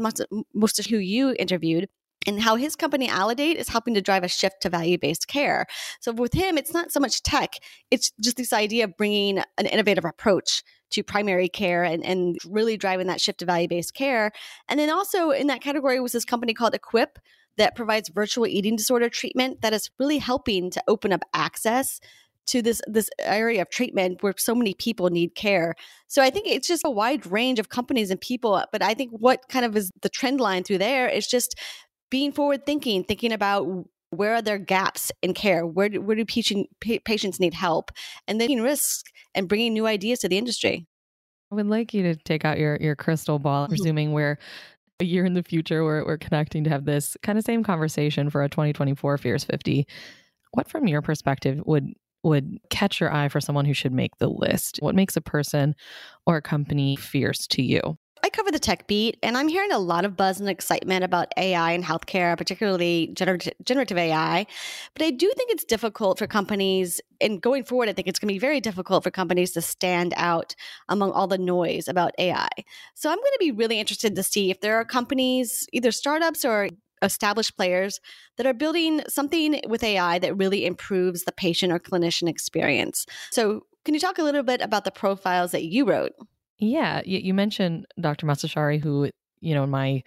Mostashari, 0.55 0.89
who 0.89 0.97
you 0.97 1.33
interviewed, 1.39 1.87
and 2.25 2.41
how 2.41 2.57
his 2.57 2.75
company 2.75 3.07
Aledade 3.07 3.55
is 3.55 3.69
helping 3.69 3.93
to 3.93 4.01
drive 4.01 4.23
a 4.25 4.27
shift 4.27 4.61
to 4.61 4.69
value-based 4.69 5.29
care. 5.29 5.65
So 6.01 6.11
with 6.11 6.33
him, 6.33 6.57
it's 6.57 6.73
not 6.73 6.91
so 6.91 6.99
much 6.99 7.23
tech; 7.23 7.53
it's 7.89 8.11
just 8.21 8.35
this 8.35 8.51
idea 8.51 8.83
of 8.83 8.97
bringing 8.97 9.39
an 9.57 9.65
innovative 9.65 10.03
approach 10.03 10.61
to 10.91 11.03
primary 11.03 11.49
care 11.49 11.83
and, 11.83 12.05
and 12.05 12.37
really 12.45 12.77
driving 12.77 13.07
that 13.07 13.21
shift 13.21 13.39
to 13.39 13.45
value-based 13.45 13.93
care. 13.93 14.31
And 14.67 14.79
then 14.79 14.89
also 14.89 15.31
in 15.31 15.47
that 15.47 15.61
category 15.61 15.99
was 15.99 16.11
this 16.11 16.25
company 16.25 16.53
called 16.53 16.73
Equip 16.73 17.19
that 17.57 17.75
provides 17.75 18.09
virtual 18.09 18.47
eating 18.47 18.75
disorder 18.75 19.09
treatment 19.09 19.61
that 19.61 19.73
is 19.73 19.89
really 19.99 20.19
helping 20.19 20.69
to 20.71 20.83
open 20.87 21.11
up 21.11 21.23
access 21.33 21.99
to 22.47 22.61
this 22.61 22.81
this 22.87 23.09
area 23.19 23.61
of 23.61 23.69
treatment 23.69 24.23
where 24.23 24.33
so 24.37 24.55
many 24.55 24.73
people 24.73 25.09
need 25.09 25.35
care. 25.35 25.75
So 26.07 26.21
I 26.21 26.29
think 26.29 26.47
it's 26.47 26.67
just 26.67 26.83
a 26.85 26.89
wide 26.89 27.25
range 27.25 27.59
of 27.59 27.69
companies 27.69 28.09
and 28.09 28.21
people. 28.21 28.63
But 28.71 28.81
I 28.81 28.93
think 28.93 29.11
what 29.11 29.49
kind 29.49 29.65
of 29.65 29.75
is 29.75 29.91
the 30.01 30.09
trend 30.09 30.39
line 30.39 30.63
through 30.63 30.77
there 30.77 31.09
is 31.09 31.27
just 31.27 31.55
being 32.09 32.31
forward 32.31 32.65
thinking, 32.65 33.03
thinking 33.03 33.33
about 33.33 33.67
where 34.11 34.35
are 34.35 34.41
there 34.41 34.57
gaps 34.57 35.11
in 35.21 35.33
care? 35.33 35.65
Where 35.65 35.89
do, 35.89 36.01
where 36.01 36.15
do 36.15 36.23
patient, 36.23 36.69
patients 36.79 37.39
need 37.39 37.53
help? 37.53 37.91
And 38.27 38.39
then 38.39 38.61
risks 38.61 39.03
and 39.37 39.47
bringing 39.47 39.73
new 39.73 39.85
ideas 39.85 40.19
to 40.19 40.29
the 40.29 40.37
industry. 40.37 40.85
I 41.51 41.55
would 41.55 41.67
like 41.67 41.93
you 41.93 42.03
to 42.03 42.15
take 42.15 42.43
out 42.43 42.59
your, 42.59 42.77
your 42.81 42.95
crystal 42.95 43.39
ball, 43.39 43.63
mm-hmm. 43.63 43.71
presuming 43.71 44.11
we're 44.11 44.37
a 44.99 45.05
year 45.05 45.25
in 45.25 45.35
the 45.35 45.43
future 45.43 45.85
where 45.85 46.03
we're 46.03 46.17
connecting 46.17 46.63
to 46.65 46.69
have 46.69 46.83
this 46.83 47.15
kind 47.21 47.37
of 47.37 47.45
same 47.45 47.63
conversation 47.63 48.29
for 48.29 48.43
a 48.43 48.49
2024 48.49 49.17
Fierce 49.19 49.43
50. 49.43 49.87
What, 50.51 50.67
from 50.67 50.87
your 50.87 51.01
perspective, 51.01 51.61
would 51.65 51.93
would 52.23 52.57
catch 52.69 52.99
your 52.99 53.13
eye 53.13 53.29
for 53.29 53.39
someone 53.39 53.63
who 53.63 53.75
should 53.75 53.93
make 53.93 54.17
the 54.17 54.27
list? 54.27 54.79
What 54.81 54.95
makes 54.95 55.15
a 55.15 55.21
person 55.21 55.75
or 56.25 56.37
a 56.37 56.41
company 56.41 56.95
fierce 56.95 57.45
to 57.47 57.61
you? 57.61 57.97
I 58.23 58.29
cover 58.29 58.51
the 58.51 58.59
tech 58.59 58.87
beat, 58.87 59.17
and 59.23 59.37
I'm 59.37 59.47
hearing 59.47 59.71
a 59.71 59.79
lot 59.79 60.05
of 60.05 60.15
buzz 60.17 60.39
and 60.39 60.49
excitement 60.49 61.03
about 61.03 61.31
AI 61.37 61.71
and 61.71 61.83
healthcare, 61.83 62.37
particularly 62.37 63.11
gener- 63.13 63.51
generative 63.63 63.97
AI. 63.97 64.45
But 64.93 65.05
I 65.05 65.11
do 65.11 65.31
think 65.35 65.51
it's 65.51 65.63
difficult 65.63 66.19
for 66.19 66.27
companies, 66.27 67.01
and 67.21 67.41
going 67.41 67.63
forward, 67.63 67.89
I 67.89 67.93
think 67.93 68.07
it's 68.07 68.19
going 68.19 68.29
to 68.29 68.33
be 68.33 68.39
very 68.39 68.59
difficult 68.59 69.03
for 69.03 69.11
companies 69.11 69.51
to 69.51 69.61
stand 69.61 70.13
out 70.17 70.55
among 70.89 71.11
all 71.11 71.27
the 71.27 71.37
noise 71.37 71.87
about 71.87 72.11
AI. 72.17 72.49
So 72.95 73.09
I'm 73.09 73.17
going 73.17 73.33
to 73.33 73.39
be 73.39 73.51
really 73.51 73.79
interested 73.79 74.15
to 74.15 74.23
see 74.23 74.51
if 74.51 74.61
there 74.61 74.77
are 74.77 74.85
companies, 74.85 75.67
either 75.73 75.91
startups 75.91 76.43
or 76.43 76.69
established 77.01 77.55
players 77.55 77.99
that 78.37 78.47
are 78.47 78.53
building 78.53 79.01
something 79.07 79.61
with 79.67 79.83
AI 79.83 80.19
that 80.19 80.35
really 80.35 80.65
improves 80.65 81.23
the 81.23 81.31
patient 81.31 81.71
or 81.71 81.79
clinician 81.79 82.27
experience. 82.27 83.05
So, 83.31 83.65
can 83.85 83.93
you 83.93 83.99
talk 84.01 84.17
a 84.17 84.23
little 84.23 84.43
bit 84.43 84.59
about 84.61 84.83
the 84.83 84.91
profiles 84.91 85.51
that 85.51 85.63
you 85.63 85.85
wrote? 85.85 86.11
Yeah, 86.59 87.01
you, 87.05 87.19
you 87.19 87.33
mentioned 87.33 87.85
Dr. 87.99 88.25
Mostashari, 88.25 88.81
who, 88.81 89.09
you 89.41 89.53
know, 89.53 89.63
in 89.63 89.69
my 89.69 90.03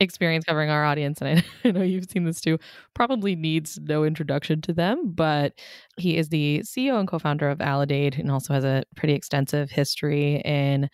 experience 0.00 0.44
covering 0.44 0.70
our 0.70 0.84
audience, 0.84 1.20
and 1.22 1.42
I, 1.64 1.70
know 1.70 1.82
you've 1.82 2.10
seen 2.10 2.24
this 2.24 2.40
too, 2.40 2.58
probably 2.94 3.34
needs 3.36 3.78
no 3.82 4.04
introduction 4.04 4.60
to 4.62 4.72
them, 4.72 5.12
but 5.14 5.54
he 5.96 6.16
is 6.16 6.28
the 6.28 6.60
CEO 6.60 6.98
and 6.98 7.08
co 7.08 7.18
founder 7.18 7.48
of 7.48 7.58
Aledade 7.58 8.18
and 8.18 8.30
also 8.30 8.52
has 8.52 8.64
a 8.64 8.84
pretty 8.96 9.14
extensive 9.14 9.70
history 9.70 10.42
in 10.44 10.88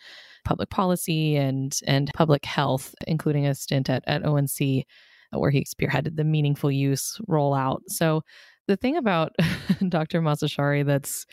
public 0.44 0.70
policy 0.70 1.36
and, 1.36 1.78
and 1.86 2.10
public 2.14 2.44
health, 2.44 2.94
including 3.06 3.46
a 3.46 3.54
stint 3.54 3.90
at, 3.90 4.04
at 4.06 4.24
ONC 4.24 4.84
uh, 5.32 5.38
where 5.38 5.50
he 5.50 5.64
spearheaded 5.64 6.16
the 6.16 6.24
meaningful 6.24 6.70
use 6.70 7.18
rollout. 7.28 7.80
So, 7.88 8.22
the 8.68 8.76
thing 8.76 8.96
about 8.96 9.32
Dr. 9.88 10.22
Mostashari 10.22 10.86
that's 10.86 11.26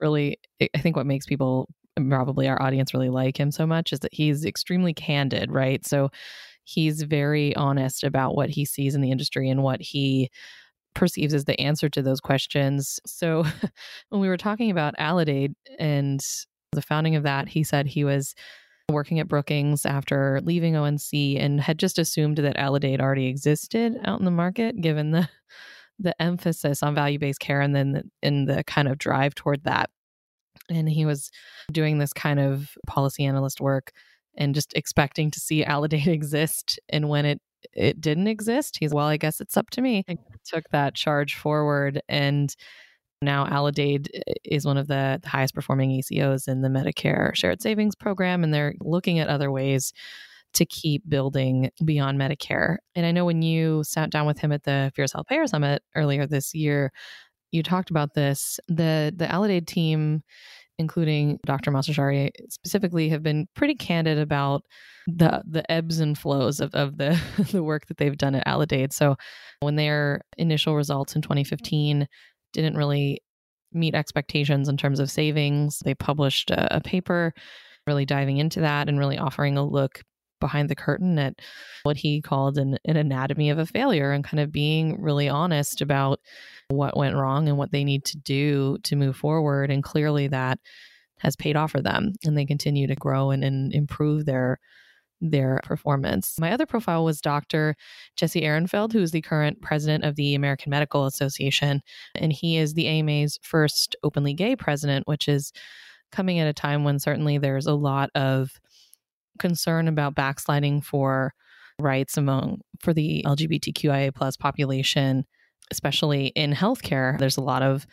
really, 0.00 0.38
I 0.74 0.78
think, 0.78 0.96
what 0.96 1.04
makes 1.04 1.26
people 1.26 1.68
probably 1.96 2.48
our 2.48 2.60
audience 2.60 2.94
really 2.94 3.10
like 3.10 3.38
him 3.38 3.50
so 3.50 3.66
much 3.66 3.92
is 3.92 4.00
that 4.00 4.14
he's 4.14 4.44
extremely 4.44 4.94
candid, 4.94 5.50
right? 5.50 5.84
So 5.86 6.10
he's 6.64 7.02
very 7.02 7.54
honest 7.56 8.04
about 8.04 8.36
what 8.36 8.50
he 8.50 8.64
sees 8.64 8.94
in 8.94 9.00
the 9.00 9.10
industry 9.10 9.48
and 9.48 9.62
what 9.62 9.80
he 9.80 10.30
perceives 10.94 11.34
as 11.34 11.44
the 11.44 11.60
answer 11.60 11.88
to 11.88 12.02
those 12.02 12.20
questions. 12.20 13.00
So 13.06 13.44
when 14.08 14.20
we 14.20 14.28
were 14.28 14.36
talking 14.36 14.70
about 14.70 14.96
Aledade 14.98 15.54
and 15.78 16.20
the 16.72 16.82
founding 16.82 17.16
of 17.16 17.24
that, 17.24 17.48
he 17.48 17.64
said 17.64 17.86
he 17.86 18.04
was 18.04 18.34
working 18.90 19.20
at 19.20 19.28
Brookings 19.28 19.86
after 19.86 20.40
leaving 20.42 20.76
ONC 20.76 21.12
and 21.12 21.60
had 21.60 21.78
just 21.78 21.98
assumed 21.98 22.38
that 22.38 22.56
Aledade 22.56 23.00
already 23.00 23.26
existed 23.26 23.96
out 24.04 24.18
in 24.18 24.24
the 24.24 24.30
market 24.30 24.80
given 24.80 25.12
the 25.12 25.28
the 26.02 26.20
emphasis 26.20 26.82
on 26.82 26.94
value-based 26.94 27.40
care 27.40 27.60
and 27.60 27.76
then 27.76 27.92
the, 27.92 28.02
in 28.22 28.46
the 28.46 28.64
kind 28.64 28.88
of 28.88 28.96
drive 28.96 29.34
toward 29.34 29.62
that 29.64 29.90
and 30.70 30.88
he 30.88 31.04
was 31.04 31.30
doing 31.72 31.98
this 31.98 32.12
kind 32.12 32.40
of 32.40 32.70
policy 32.86 33.24
analyst 33.24 33.60
work 33.60 33.92
and 34.36 34.54
just 34.54 34.72
expecting 34.74 35.30
to 35.30 35.40
see 35.40 35.64
Aledade 35.64 36.06
exist. 36.08 36.78
And 36.88 37.08
when 37.08 37.26
it 37.26 37.40
it 37.74 38.00
didn't 38.00 38.26
exist. 38.26 38.78
He's, 38.80 38.94
well, 38.94 39.06
I 39.06 39.16
guess 39.16 39.40
it's 39.40 39.56
up 39.56 39.70
to 39.70 39.82
me. 39.82 40.04
I 40.08 40.16
took 40.44 40.68
that 40.70 40.94
charge 40.94 41.34
forward. 41.34 42.00
And 42.08 42.54
now 43.22 43.44
Aledade 43.46 44.08
eh, 44.14 44.32
is 44.44 44.64
one 44.64 44.78
of 44.78 44.86
the, 44.86 45.20
highest 45.24 45.54
performing 45.54 45.90
ACOs 45.90 46.48
in 46.48 46.62
the 46.62 46.68
Medicare 46.68 47.34
Shared 47.34 47.60
Savings 47.62 47.94
Program. 47.94 48.42
And 48.42 48.52
they're 48.52 48.74
looking 48.80 49.18
at 49.18 49.28
other 49.28 49.50
ways 49.50 49.92
to 50.54 50.64
keep 50.64 51.08
building 51.08 51.70
beyond 51.84 52.18
Medicare. 52.18 52.78
And 52.94 53.06
I 53.06 53.12
know 53.12 53.24
when 53.24 53.42
you 53.42 53.84
sat 53.84 54.10
down 54.10 54.26
with 54.26 54.38
him 54.38 54.52
at 54.52 54.64
the 54.64 54.90
Fierce 54.96 55.12
Health 55.12 55.26
Payer 55.28 55.46
Summit 55.46 55.82
earlier 55.94 56.26
this 56.26 56.54
year, 56.54 56.92
you 57.52 57.62
talked 57.62 57.90
about 57.90 58.14
this. 58.14 58.58
The 58.68 59.12
the 59.14 59.26
Aledade 59.26 59.66
team 59.66 60.22
including 60.80 61.38
Dr. 61.46 61.70
Mostashari 61.70 62.30
specifically, 62.48 63.08
have 63.10 63.22
been 63.22 63.46
pretty 63.54 63.74
candid 63.74 64.18
about 64.18 64.62
the 65.06 65.42
the 65.46 65.70
ebbs 65.70 66.00
and 66.00 66.18
flows 66.18 66.60
of, 66.60 66.74
of 66.74 66.96
the, 66.96 67.20
the 67.52 67.62
work 67.62 67.86
that 67.86 67.98
they've 67.98 68.16
done 68.16 68.34
at 68.34 68.46
Aledade. 68.46 68.92
So 68.92 69.16
when 69.60 69.76
their 69.76 70.22
initial 70.38 70.74
results 70.74 71.14
in 71.14 71.22
2015 71.22 72.08
didn't 72.52 72.76
really 72.76 73.20
meet 73.72 73.94
expectations 73.94 74.68
in 74.68 74.76
terms 74.76 74.98
of 74.98 75.10
savings, 75.10 75.78
they 75.84 75.94
published 75.94 76.50
a, 76.50 76.78
a 76.78 76.80
paper 76.80 77.32
really 77.86 78.04
diving 78.04 78.38
into 78.38 78.60
that 78.60 78.88
and 78.88 78.98
really 78.98 79.18
offering 79.18 79.56
a 79.56 79.64
look 79.64 80.00
behind 80.40 80.68
the 80.68 80.74
curtain 80.74 81.18
at 81.18 81.34
what 81.82 81.96
he 81.96 82.20
called 82.20 82.58
an, 82.58 82.78
an, 82.84 82.96
anatomy 82.96 83.50
of 83.50 83.58
a 83.58 83.66
failure 83.66 84.12
and 84.12 84.24
kind 84.24 84.40
of 84.40 84.50
being 84.50 85.00
really 85.00 85.28
honest 85.28 85.80
about 85.80 86.20
what 86.68 86.96
went 86.96 87.16
wrong 87.16 87.48
and 87.48 87.58
what 87.58 87.72
they 87.72 87.84
need 87.84 88.04
to 88.06 88.18
do 88.18 88.78
to 88.84 88.96
move 88.96 89.16
forward. 89.16 89.70
And 89.70 89.82
clearly 89.82 90.28
that 90.28 90.58
has 91.18 91.36
paid 91.36 91.56
off 91.56 91.70
for 91.70 91.82
them 91.82 92.12
and 92.24 92.36
they 92.36 92.46
continue 92.46 92.86
to 92.86 92.94
grow 92.94 93.30
and, 93.30 93.44
and 93.44 93.72
improve 93.72 94.24
their 94.24 94.58
their 95.20 95.60
performance. 95.64 96.38
My 96.38 96.52
other 96.52 96.66
profile 96.66 97.04
was 97.04 97.20
Dr. 97.20 97.76
Jesse 98.16 98.40
Ehrenfeld, 98.40 98.92
who 98.92 99.02
is 99.02 99.10
the 99.10 99.20
current 99.20 99.60
president 99.60 100.04
of 100.04 100.16
the 100.16 100.34
American 100.34 100.70
Medical 100.70 101.06
Association. 101.06 101.82
And 102.14 102.32
he 102.32 102.56
is 102.56 102.74
the 102.74 102.88
AMA's 102.88 103.38
first 103.42 103.94
openly 104.02 104.32
gay 104.32 104.56
president, 104.56 105.06
which 105.06 105.28
is 105.28 105.52
coming 106.10 106.38
at 106.38 106.48
a 106.48 106.52
time 106.52 106.84
when 106.84 106.98
certainly 106.98 107.38
there's 107.38 107.66
a 107.66 107.74
lot 107.74 108.10
of 108.14 108.60
concern 109.40 109.88
about 109.88 110.14
backsliding 110.14 110.82
for 110.82 111.32
rights 111.80 112.16
among 112.16 112.60
for 112.80 112.94
the 112.94 113.24
LGBTQIA 113.26 114.14
plus 114.14 114.36
population, 114.36 115.24
especially 115.70 116.26
in 116.28 116.52
healthcare. 116.52 117.18
There's 117.18 117.36
a 117.36 117.42
lot 117.42 117.62
of 117.62 117.86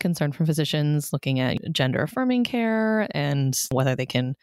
concern 0.00 0.32
from 0.32 0.46
physicians 0.46 1.12
looking 1.12 1.40
at 1.40 1.58
gender 1.72 2.02
affirming 2.02 2.44
care 2.44 3.06
and 3.14 3.58
whether 3.70 3.94
they 3.94 4.06
can 4.06 4.34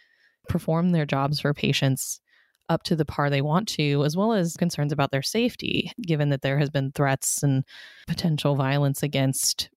perform 0.48 0.92
their 0.92 1.06
jobs 1.06 1.40
for 1.40 1.54
patients 1.54 2.22
up 2.70 2.84
to 2.84 2.96
the 2.96 3.06
par 3.06 3.30
they 3.30 3.42
want 3.42 3.68
to, 3.68 4.04
as 4.06 4.16
well 4.16 4.32
as 4.32 4.56
concerns 4.56 4.94
about 4.94 5.12
their 5.12 5.24
safety, 5.24 5.92
given 6.06 6.30
that 6.30 6.44
there 6.44 6.60
has 6.60 6.70
been 6.70 6.92
threats 6.92 7.42
and 7.42 7.64
potential 8.08 8.56
violence 8.56 9.02
against 9.02 9.70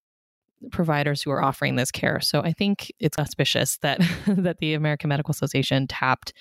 providers 0.71 1.23
who 1.23 1.31
are 1.31 1.43
offering 1.43 1.77
this 1.77 1.91
care. 1.91 2.21
So 2.21 2.41
I 2.41 2.53
think 2.53 2.93
it's 2.99 3.19
auspicious 3.19 3.79
that 3.79 3.99
that 4.27 4.59
the 4.59 4.75
American 4.75 5.09
Medical 5.09 5.33
Association 5.33 5.87
tapped 5.87 6.33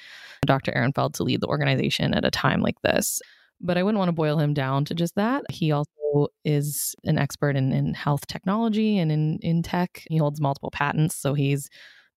Dr. 0.46 0.72
Ehrenfeld 0.72 1.14
to 1.16 1.24
lead 1.24 1.42
the 1.42 1.48
organization 1.48 2.14
at 2.14 2.26
a 2.26 2.32
time 2.32 2.62
like 2.62 2.82
this. 2.82 3.22
But 3.60 3.78
I 3.78 3.84
wouldn't 3.84 4.00
want 4.00 4.10
to 4.10 4.14
boil 4.14 4.40
him 4.40 4.54
down 4.54 4.86
to 4.86 4.96
just 4.96 5.16
that. 5.16 5.44
He 5.50 5.72
also 5.72 6.28
is 6.44 6.96
an 7.04 7.18
expert 7.18 7.56
in, 7.56 7.72
in 7.72 7.94
health 7.94 8.26
technology 8.28 8.98
and 8.98 9.12
in, 9.12 9.38
in 9.42 9.62
tech. 9.62 10.04
He 10.10 10.18
holds 10.18 10.42
multiple 10.42 10.72
patents, 10.72 11.16
so 11.16 11.34
he's 11.34 11.70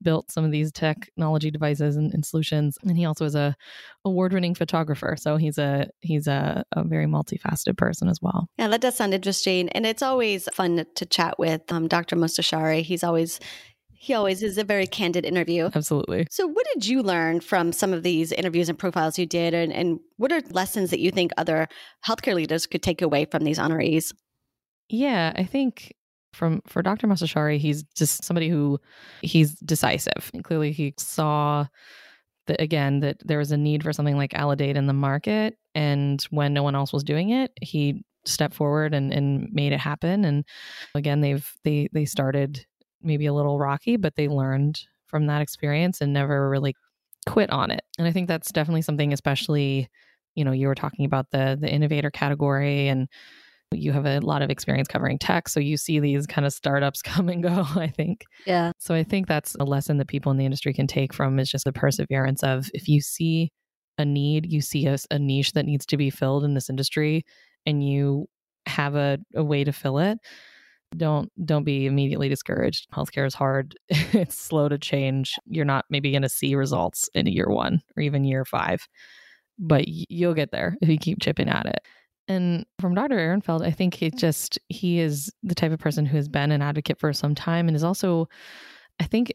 built 0.04 0.30
some 0.30 0.44
of 0.44 0.52
these 0.52 0.70
technology 0.70 1.50
devices 1.50 1.96
and, 1.96 2.12
and 2.14 2.24
solutions. 2.24 2.78
And 2.82 2.96
he 2.96 3.04
also 3.04 3.24
is 3.24 3.34
a 3.34 3.56
award-winning 4.04 4.54
photographer. 4.54 5.16
So 5.18 5.36
he's 5.36 5.58
a 5.58 5.88
he's 6.00 6.26
a, 6.26 6.64
a, 6.72 6.84
very 6.84 7.06
multifaceted 7.06 7.76
person 7.76 8.08
as 8.08 8.20
well. 8.22 8.48
Yeah, 8.58 8.68
that 8.68 8.82
does 8.82 8.96
sound 8.96 9.14
interesting. 9.14 9.68
And 9.70 9.86
it's 9.86 10.02
always 10.02 10.48
fun 10.52 10.84
to 10.94 11.06
chat 11.06 11.38
with 11.38 11.62
um, 11.72 11.88
Dr. 11.88 12.14
Mostashari. 12.14 12.82
He's 12.82 13.02
always 13.02 13.40
he 14.04 14.12
always 14.12 14.42
is 14.42 14.58
a 14.58 14.64
very 14.64 14.86
candid 14.86 15.24
interview. 15.24 15.70
Absolutely. 15.74 16.26
So, 16.30 16.46
what 16.46 16.66
did 16.74 16.86
you 16.86 17.02
learn 17.02 17.40
from 17.40 17.72
some 17.72 17.94
of 17.94 18.02
these 18.02 18.32
interviews 18.32 18.68
and 18.68 18.78
profiles 18.78 19.18
you 19.18 19.24
did? 19.24 19.54
And, 19.54 19.72
and 19.72 19.98
what 20.18 20.30
are 20.30 20.42
lessons 20.50 20.90
that 20.90 21.00
you 21.00 21.10
think 21.10 21.32
other 21.38 21.68
healthcare 22.06 22.34
leaders 22.34 22.66
could 22.66 22.82
take 22.82 23.00
away 23.00 23.24
from 23.24 23.44
these 23.44 23.58
honorees? 23.58 24.12
Yeah, 24.90 25.32
I 25.34 25.44
think 25.44 25.94
from 26.34 26.60
for 26.66 26.82
Dr. 26.82 27.06
Mostashari, 27.06 27.58
he's 27.58 27.82
just 27.96 28.24
somebody 28.24 28.48
who 28.48 28.78
he's 29.22 29.54
decisive. 29.60 30.30
And 30.34 30.44
clearly, 30.44 30.72
he 30.72 30.94
saw 30.98 31.66
that 32.46 32.60
again 32.60 33.00
that 33.00 33.16
there 33.24 33.38
was 33.38 33.52
a 33.52 33.56
need 33.56 33.82
for 33.82 33.92
something 33.92 34.16
like 34.16 34.32
Aledade 34.32 34.76
in 34.76 34.86
the 34.86 34.92
market, 34.92 35.56
and 35.74 36.22
when 36.30 36.52
no 36.52 36.62
one 36.62 36.74
else 36.74 36.92
was 36.92 37.04
doing 37.04 37.30
it, 37.30 37.52
he 37.60 38.04
stepped 38.26 38.54
forward 38.54 38.94
and, 38.94 39.12
and 39.12 39.52
made 39.52 39.72
it 39.72 39.80
happen. 39.80 40.24
And 40.24 40.44
again, 40.94 41.20
they've 41.20 41.50
they 41.64 41.88
they 41.92 42.04
started 42.04 42.64
maybe 43.02 43.26
a 43.26 43.34
little 43.34 43.58
rocky, 43.58 43.96
but 43.96 44.16
they 44.16 44.28
learned 44.28 44.80
from 45.06 45.26
that 45.26 45.42
experience 45.42 46.00
and 46.00 46.12
never 46.12 46.48
really 46.48 46.74
quit 47.26 47.50
on 47.50 47.70
it. 47.70 47.82
And 47.98 48.06
I 48.06 48.12
think 48.12 48.28
that's 48.28 48.52
definitely 48.52 48.82
something, 48.82 49.12
especially 49.12 49.88
you 50.34 50.44
know, 50.44 50.52
you 50.52 50.66
were 50.66 50.74
talking 50.74 51.04
about 51.04 51.30
the 51.30 51.56
the 51.60 51.70
innovator 51.70 52.10
category 52.10 52.88
and 52.88 53.08
you 53.72 53.92
have 53.92 54.06
a 54.06 54.20
lot 54.20 54.42
of 54.42 54.50
experience 54.50 54.88
covering 54.88 55.18
tech, 55.18 55.48
so 55.48 55.60
you 55.60 55.76
see 55.76 56.00
these 56.00 56.26
kind 56.26 56.46
of 56.46 56.52
startups 56.52 57.02
come 57.02 57.28
and 57.28 57.42
go, 57.42 57.64
I 57.76 57.88
think. 57.88 58.24
Yeah. 58.46 58.72
So 58.78 58.94
I 58.94 59.02
think 59.02 59.26
that's 59.26 59.54
a 59.60 59.64
lesson 59.64 59.98
that 59.98 60.08
people 60.08 60.32
in 60.32 60.38
the 60.38 60.44
industry 60.44 60.72
can 60.72 60.86
take 60.86 61.12
from 61.12 61.38
is 61.38 61.50
just 61.50 61.64
the 61.64 61.72
perseverance 61.72 62.42
of 62.42 62.70
if 62.74 62.88
you 62.88 63.00
see 63.00 63.50
a 63.98 64.04
need, 64.04 64.50
you 64.52 64.60
see 64.60 64.86
a, 64.86 64.96
a 65.10 65.18
niche 65.18 65.52
that 65.52 65.66
needs 65.66 65.86
to 65.86 65.96
be 65.96 66.10
filled 66.10 66.44
in 66.44 66.54
this 66.54 66.68
industry 66.68 67.24
and 67.66 67.86
you 67.86 68.26
have 68.66 68.94
a, 68.94 69.18
a 69.34 69.44
way 69.44 69.64
to 69.64 69.72
fill 69.72 69.98
it, 69.98 70.18
don't 70.96 71.30
don't 71.44 71.64
be 71.64 71.86
immediately 71.86 72.28
discouraged. 72.28 72.86
Healthcare 72.92 73.26
is 73.26 73.34
hard. 73.34 73.76
it's 73.88 74.38
slow 74.38 74.68
to 74.68 74.78
change. 74.78 75.34
You're 75.46 75.64
not 75.64 75.84
maybe 75.90 76.10
going 76.10 76.22
to 76.22 76.28
see 76.28 76.54
results 76.54 77.08
in 77.14 77.26
year 77.26 77.48
1 77.48 77.80
or 77.96 78.02
even 78.02 78.24
year 78.24 78.44
5. 78.44 78.86
But 79.58 79.84
you'll 79.86 80.34
get 80.34 80.50
there 80.50 80.76
if 80.80 80.88
you 80.88 80.98
keep 80.98 81.20
chipping 81.20 81.48
at 81.48 81.66
it. 81.66 81.78
And 82.26 82.64
from 82.80 82.94
Dr. 82.94 83.16
Ehrenfeld, 83.16 83.64
I 83.64 83.70
think 83.70 83.94
he 83.94 84.10
just 84.10 84.58
he 84.68 85.00
is 85.00 85.30
the 85.42 85.54
type 85.54 85.72
of 85.72 85.78
person 85.78 86.06
who 86.06 86.16
has 86.16 86.28
been 86.28 86.52
an 86.52 86.62
advocate 86.62 86.98
for 86.98 87.12
some 87.12 87.34
time 87.34 87.68
and 87.68 87.76
is 87.76 87.84
also 87.84 88.28
I 89.00 89.04
think 89.04 89.32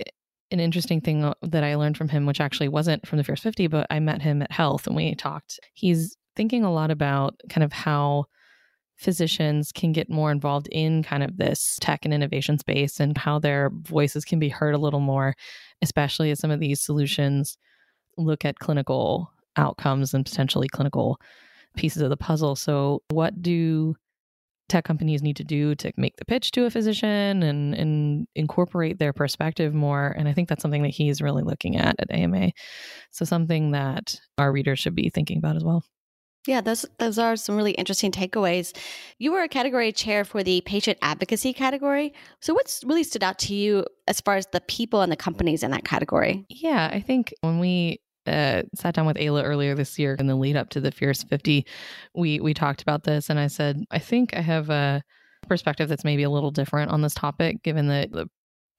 an 0.52 0.60
interesting 0.60 1.02
thing 1.02 1.24
uh, 1.24 1.34
that 1.44 1.64
I 1.64 1.76
learned 1.76 1.98
from 1.98 2.10
him, 2.10 2.26
which 2.26 2.42
actually 2.42 2.70
wasn't 2.70 3.06
from 3.08 3.18
the 3.18 3.24
Fierce 3.24 3.42
50, 3.42 3.68
but 3.68 3.86
I 3.90 4.00
met 4.00 4.22
him 4.22 4.42
at 4.42 4.52
Health 4.52 4.88
and 4.88 4.96
we 4.96 5.14
talked. 5.16 5.60
He's 5.74 6.18
thinking 6.36 6.64
a 6.64 6.74
lot 6.74 6.92
about 6.92 7.40
kind 7.50 7.64
of 7.64 7.72
how 7.72 8.26
physicians 8.98 9.72
can 9.72 9.92
get 9.92 10.10
more 10.10 10.32
involved 10.32 10.68
in 10.72 11.04
kind 11.04 11.24
of 11.24 11.38
this 11.38 11.78
tech 11.80 12.04
and 12.04 12.14
innovation 12.14 12.58
space 12.58 13.00
and 13.00 13.18
how 13.18 13.40
their 13.40 13.70
voices 13.70 14.26
can 14.26 14.40
be 14.40 14.50
heard 14.50 14.76
a 14.76 14.80
little 14.80 15.00
more, 15.00 15.36
especially 15.82 16.32
as 16.32 16.40
some 16.40 16.52
of 16.52 16.60
these 16.60 16.82
solutions 16.82 17.58
look 18.18 18.44
at 18.44 18.60
clinical 18.60 19.32
outcomes 19.56 20.14
and 20.14 20.26
potentially 20.26 20.68
clinical 20.68 21.18
pieces 21.80 22.02
of 22.02 22.10
the 22.10 22.18
puzzle. 22.18 22.56
So, 22.56 23.02
what 23.10 23.42
do 23.42 23.96
tech 24.68 24.84
companies 24.84 25.24
need 25.24 25.38
to 25.38 25.44
do 25.44 25.74
to 25.76 25.92
make 25.98 26.18
the 26.18 26.26
pitch 26.26 26.52
to 26.52 26.66
a 26.66 26.70
physician 26.70 27.42
and, 27.42 27.74
and 27.74 28.28
incorporate 28.36 29.00
their 29.00 29.14
perspective 29.14 29.74
more? 29.74 30.14
And 30.18 30.28
I 30.28 30.34
think 30.34 30.50
that's 30.50 30.62
something 30.62 30.84
that 30.84 30.90
he's 30.90 31.22
really 31.22 31.42
looking 31.42 31.78
at 31.78 31.96
at 31.98 32.12
AMA. 32.12 32.52
So, 33.12 33.26
something 33.26 33.72
that 33.72 34.20
our 34.38 34.52
readers 34.52 34.80
should 34.80 34.96
be 34.96 35.10
thinking 35.10 35.38
about 35.38 35.56
as 35.56 35.64
well. 35.64 35.84
Yeah, 36.48 36.62
those 36.62 36.86
those 36.98 37.20
are 37.20 37.36
some 37.36 37.56
really 37.56 37.74
interesting 37.74 38.12
takeaways. 38.12 38.76
You 39.18 39.32
were 39.32 39.44
a 39.44 39.48
category 39.48 39.92
chair 39.92 40.24
for 40.24 40.42
the 40.42 40.62
patient 40.62 40.98
advocacy 41.02 41.54
category. 41.54 42.14
So 42.40 42.54
what's 42.54 42.82
really 42.86 43.04
stood 43.04 43.24
out 43.24 43.40
to 43.40 43.54
you 43.54 43.86
as 44.08 44.22
far 44.22 44.36
as 44.36 44.48
the 44.52 44.62
people 44.62 45.02
and 45.02 45.12
the 45.12 45.18
companies 45.18 45.64
in 45.64 45.72
that 45.72 45.84
category? 45.84 46.46
Yeah, 46.50 46.90
I 46.92 47.02
think 47.02 47.34
when 47.42 47.60
we 47.60 48.00
uh, 48.30 48.64
sat 48.76 48.96
down 48.96 49.06
with 49.06 49.18
Ayla 49.18 49.44
earlier 49.44 49.76
this 49.76 49.98
year 50.00 50.16
in 50.16 50.28
the 50.28 50.36
lead 50.36 50.56
up 50.56 50.70
to 50.70 50.82
the 50.82 50.92
Fierce 50.92 51.24
50, 51.24 51.66
we 52.16 52.40
we 52.40 52.54
talked 52.54 52.82
about 52.82 53.04
this, 53.04 53.30
and 53.30 53.40
I 53.40 53.48
said 53.48 53.84
I 53.92 54.00
think 54.00 54.36
I 54.36 54.42
have 54.42 54.70
a 54.70 55.02
perspective 55.48 55.90
that's 55.90 56.04
maybe 56.04 56.24
a 56.24 56.30
little 56.30 56.52
different 56.52 56.92
on 56.92 57.02
this 57.02 57.14
topic, 57.14 57.64
given 57.64 57.88
that 57.88 58.12
the 58.12 58.28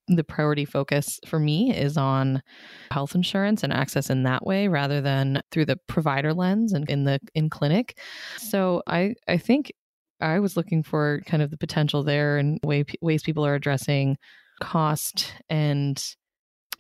the 0.08 0.24
priority 0.24 0.64
focus 0.64 1.20
for 1.24 1.38
me 1.38 1.74
is 1.76 1.96
on 1.96 2.42
health 2.90 3.14
insurance 3.14 3.62
and 3.62 3.72
access 3.72 4.10
in 4.10 4.24
that 4.24 4.44
way 4.44 4.66
rather 4.66 5.00
than 5.00 5.40
through 5.52 5.64
the 5.64 5.78
provider 5.86 6.34
lens 6.34 6.72
and 6.72 6.88
in 6.90 7.04
the 7.04 7.20
in 7.34 7.48
clinic. 7.48 7.98
So 8.38 8.82
I 8.86 9.14
I 9.28 9.38
think 9.38 9.72
I 10.20 10.40
was 10.40 10.56
looking 10.56 10.82
for 10.82 11.22
kind 11.26 11.42
of 11.42 11.50
the 11.50 11.56
potential 11.56 12.02
there 12.02 12.38
and 12.38 12.58
way 12.64 12.84
ways 13.00 13.22
people 13.22 13.46
are 13.46 13.54
addressing 13.54 14.16
cost 14.60 15.32
and 15.48 16.02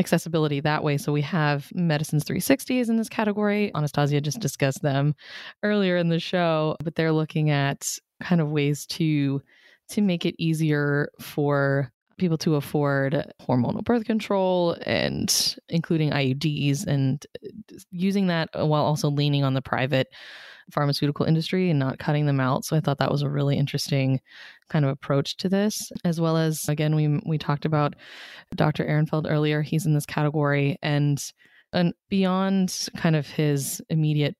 accessibility 0.00 0.58
that 0.60 0.82
way. 0.82 0.96
So 0.96 1.12
we 1.12 1.22
have 1.22 1.70
Medicines 1.74 2.24
360s 2.24 2.88
in 2.88 2.96
this 2.96 3.08
category. 3.08 3.70
Anastassia 3.74 4.20
just 4.20 4.40
discussed 4.40 4.82
them 4.82 5.14
earlier 5.62 5.96
in 5.96 6.08
the 6.08 6.18
show, 6.18 6.74
but 6.82 6.96
they're 6.96 7.12
looking 7.12 7.50
at 7.50 7.86
kind 8.20 8.40
of 8.40 8.48
ways 8.48 8.86
to 8.86 9.40
to 9.90 10.00
make 10.02 10.24
it 10.24 10.34
easier 10.38 11.10
for 11.20 11.92
people 12.16 12.38
to 12.38 12.54
afford 12.54 13.32
hormonal 13.40 13.82
birth 13.82 14.04
control 14.04 14.76
and 14.86 15.56
including 15.68 16.10
IUDs 16.10 16.86
and 16.86 17.26
uh, 17.44 17.48
using 17.90 18.28
that 18.28 18.48
while 18.54 18.84
also 18.84 19.10
leaning 19.10 19.42
on 19.42 19.54
the 19.54 19.62
private 19.62 20.08
pharmaceutical 20.70 21.26
industry 21.26 21.70
and 21.70 21.78
not 21.78 21.98
cutting 21.98 22.26
them 22.26 22.40
out. 22.40 22.64
So 22.64 22.76
I 22.76 22.80
thought 22.80 22.98
that 22.98 23.10
was 23.10 23.22
a 23.22 23.30
really 23.30 23.56
interesting 23.56 24.20
kind 24.68 24.84
of 24.84 24.90
approach 24.90 25.36
to 25.38 25.48
this, 25.48 25.90
as 26.04 26.20
well 26.20 26.36
as 26.36 26.68
again 26.68 26.94
we 26.94 27.20
we 27.26 27.38
talked 27.38 27.64
about 27.64 27.94
Dr. 28.54 28.84
Ehrenfeld 28.84 29.26
earlier. 29.28 29.62
He's 29.62 29.86
in 29.86 29.94
this 29.94 30.06
category 30.06 30.76
and 30.82 31.22
and 31.72 31.94
beyond 32.08 32.88
kind 32.96 33.16
of 33.16 33.26
his 33.28 33.80
immediate 33.90 34.36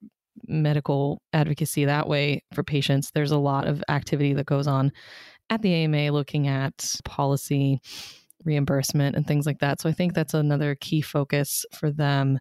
medical 0.47 1.21
advocacy 1.33 1.85
that 1.85 2.07
way 2.07 2.43
for 2.53 2.63
patients, 2.63 3.11
there's 3.11 3.31
a 3.31 3.37
lot 3.37 3.67
of 3.67 3.83
activity 3.89 4.33
that 4.33 4.45
goes 4.45 4.67
on 4.67 4.91
at 5.49 5.61
the 5.61 5.73
AMA 5.73 6.11
looking 6.11 6.47
at 6.47 6.95
policy 7.05 7.79
reimbursement 8.43 9.15
and 9.15 9.27
things 9.27 9.45
like 9.45 9.59
that. 9.59 9.79
So 9.79 9.89
I 9.89 9.93
think 9.93 10.13
that's 10.13 10.33
another 10.33 10.75
key 10.75 11.01
focus 11.01 11.65
for 11.73 11.91
them 11.91 12.39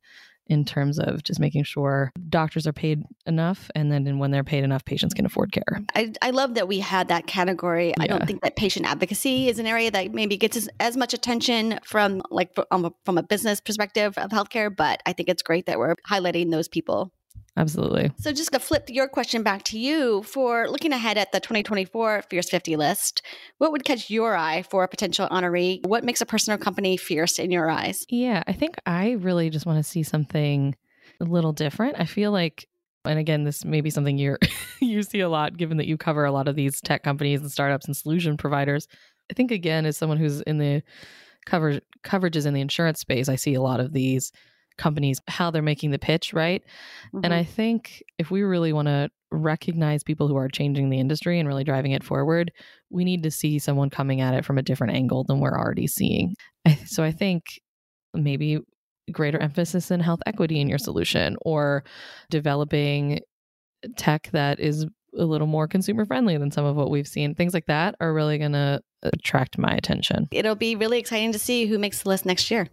in 0.50 0.64
terms 0.64 0.98
of 0.98 1.22
just 1.22 1.38
making 1.40 1.62
sure 1.62 2.12
doctors 2.28 2.66
are 2.66 2.72
paid 2.72 3.04
enough 3.24 3.70
and 3.74 3.90
then 3.90 4.18
when 4.18 4.32
they're 4.32 4.44
paid 4.44 4.64
enough 4.64 4.84
patients 4.84 5.14
can 5.14 5.24
afford 5.24 5.52
care. 5.52 5.80
I, 5.94 6.12
I 6.20 6.30
love 6.30 6.54
that 6.54 6.66
we 6.66 6.80
had 6.80 7.08
that 7.08 7.26
category. 7.26 7.88
Yeah. 7.88 7.94
i 8.02 8.06
don't 8.06 8.26
think 8.26 8.42
that 8.42 8.56
patient 8.56 8.84
advocacy 8.84 9.48
is 9.48 9.58
an 9.58 9.66
area 9.66 9.90
that 9.90 10.12
maybe 10.12 10.36
gets 10.36 10.56
as, 10.56 10.68
as 10.80 10.96
much 10.96 11.14
attention 11.14 11.78
from 11.84 12.22
like 12.30 12.54
from 12.54 12.66
um, 12.72 12.84
a, 12.86 12.92
from 13.04 13.16
a 13.16 13.22
business 13.22 13.60
perspective 13.60 14.18
of 14.18 14.30
healthcare 14.30 14.74
but 14.74 15.00
i 15.06 15.12
think 15.12 15.28
it's 15.28 15.42
great 15.42 15.66
that 15.66 15.78
we're 15.78 15.94
highlighting 16.08 16.50
those 16.50 16.66
people 16.66 17.12
Absolutely. 17.56 18.12
So, 18.18 18.32
just 18.32 18.52
to 18.52 18.58
flip 18.58 18.88
your 18.88 19.08
question 19.08 19.42
back 19.42 19.64
to 19.64 19.78
you 19.78 20.22
for 20.22 20.68
looking 20.68 20.92
ahead 20.92 21.18
at 21.18 21.32
the 21.32 21.40
2024 21.40 22.22
Fierce 22.30 22.48
50 22.48 22.76
list, 22.76 23.22
what 23.58 23.72
would 23.72 23.84
catch 23.84 24.08
your 24.08 24.36
eye 24.36 24.62
for 24.62 24.84
a 24.84 24.88
potential 24.88 25.28
honoree? 25.30 25.84
What 25.86 26.04
makes 26.04 26.20
a 26.20 26.26
person 26.26 26.54
or 26.54 26.58
company 26.58 26.96
fierce 26.96 27.38
in 27.38 27.50
your 27.50 27.68
eyes? 27.68 28.06
Yeah, 28.08 28.42
I 28.46 28.52
think 28.52 28.76
I 28.86 29.12
really 29.12 29.50
just 29.50 29.66
want 29.66 29.78
to 29.78 29.88
see 29.88 30.02
something 30.02 30.74
a 31.20 31.24
little 31.24 31.52
different. 31.52 31.96
I 31.98 32.04
feel 32.04 32.30
like, 32.30 32.68
and 33.04 33.18
again, 33.18 33.44
this 33.44 33.64
may 33.64 33.80
be 33.80 33.90
something 33.90 34.16
you 34.16 34.36
you 34.80 35.02
see 35.02 35.20
a 35.20 35.28
lot, 35.28 35.56
given 35.56 35.76
that 35.78 35.86
you 35.86 35.96
cover 35.96 36.24
a 36.24 36.32
lot 36.32 36.48
of 36.48 36.56
these 36.56 36.80
tech 36.80 37.02
companies 37.02 37.40
and 37.40 37.50
startups 37.50 37.86
and 37.86 37.96
solution 37.96 38.36
providers. 38.36 38.86
I 39.30 39.34
think 39.34 39.50
again, 39.50 39.86
as 39.86 39.96
someone 39.96 40.18
who's 40.18 40.40
in 40.42 40.58
the 40.58 40.82
cover 41.46 41.80
coverages 42.04 42.46
in 42.46 42.54
the 42.54 42.60
insurance 42.60 43.00
space, 43.00 43.28
I 43.28 43.36
see 43.36 43.54
a 43.54 43.62
lot 43.62 43.80
of 43.80 43.92
these 43.92 44.32
companies 44.80 45.20
how 45.28 45.52
they're 45.52 45.62
making 45.62 45.92
the 45.92 45.98
pitch, 45.98 46.32
right? 46.32 46.64
Mm-hmm. 47.14 47.24
And 47.24 47.32
I 47.32 47.44
think 47.44 48.02
if 48.18 48.30
we 48.32 48.42
really 48.42 48.72
want 48.72 48.88
to 48.88 49.10
recognize 49.30 50.02
people 50.02 50.26
who 50.26 50.36
are 50.36 50.48
changing 50.48 50.90
the 50.90 50.98
industry 50.98 51.38
and 51.38 51.46
really 51.46 51.62
driving 51.62 51.92
it 51.92 52.02
forward, 52.02 52.50
we 52.90 53.04
need 53.04 53.22
to 53.22 53.30
see 53.30 53.60
someone 53.60 53.90
coming 53.90 54.20
at 54.20 54.34
it 54.34 54.44
from 54.44 54.58
a 54.58 54.62
different 54.62 54.94
angle 54.94 55.22
than 55.22 55.38
we're 55.38 55.56
already 55.56 55.86
seeing. 55.86 56.34
So 56.86 57.04
I 57.04 57.12
think 57.12 57.44
maybe 58.12 58.58
greater 59.12 59.38
emphasis 59.38 59.90
in 59.90 60.00
health 60.00 60.20
equity 60.26 60.60
in 60.60 60.68
your 60.68 60.78
solution 60.78 61.36
or 61.42 61.84
developing 62.28 63.20
tech 63.96 64.28
that 64.32 64.58
is 64.58 64.84
a 65.18 65.24
little 65.24 65.46
more 65.46 65.66
consumer 65.66 66.04
friendly 66.04 66.36
than 66.36 66.50
some 66.50 66.64
of 66.64 66.76
what 66.76 66.90
we've 66.90 67.08
seen. 67.08 67.34
Things 67.34 67.54
like 67.54 67.66
that 67.66 67.94
are 68.00 68.12
really 68.12 68.38
going 68.38 68.52
to 68.52 68.80
attract 69.02 69.58
my 69.58 69.72
attention. 69.72 70.28
It'll 70.30 70.54
be 70.54 70.76
really 70.76 70.98
exciting 70.98 71.32
to 71.32 71.38
see 71.38 71.66
who 71.66 71.78
makes 71.78 72.02
the 72.02 72.08
list 72.08 72.26
next 72.26 72.50
year. 72.50 72.68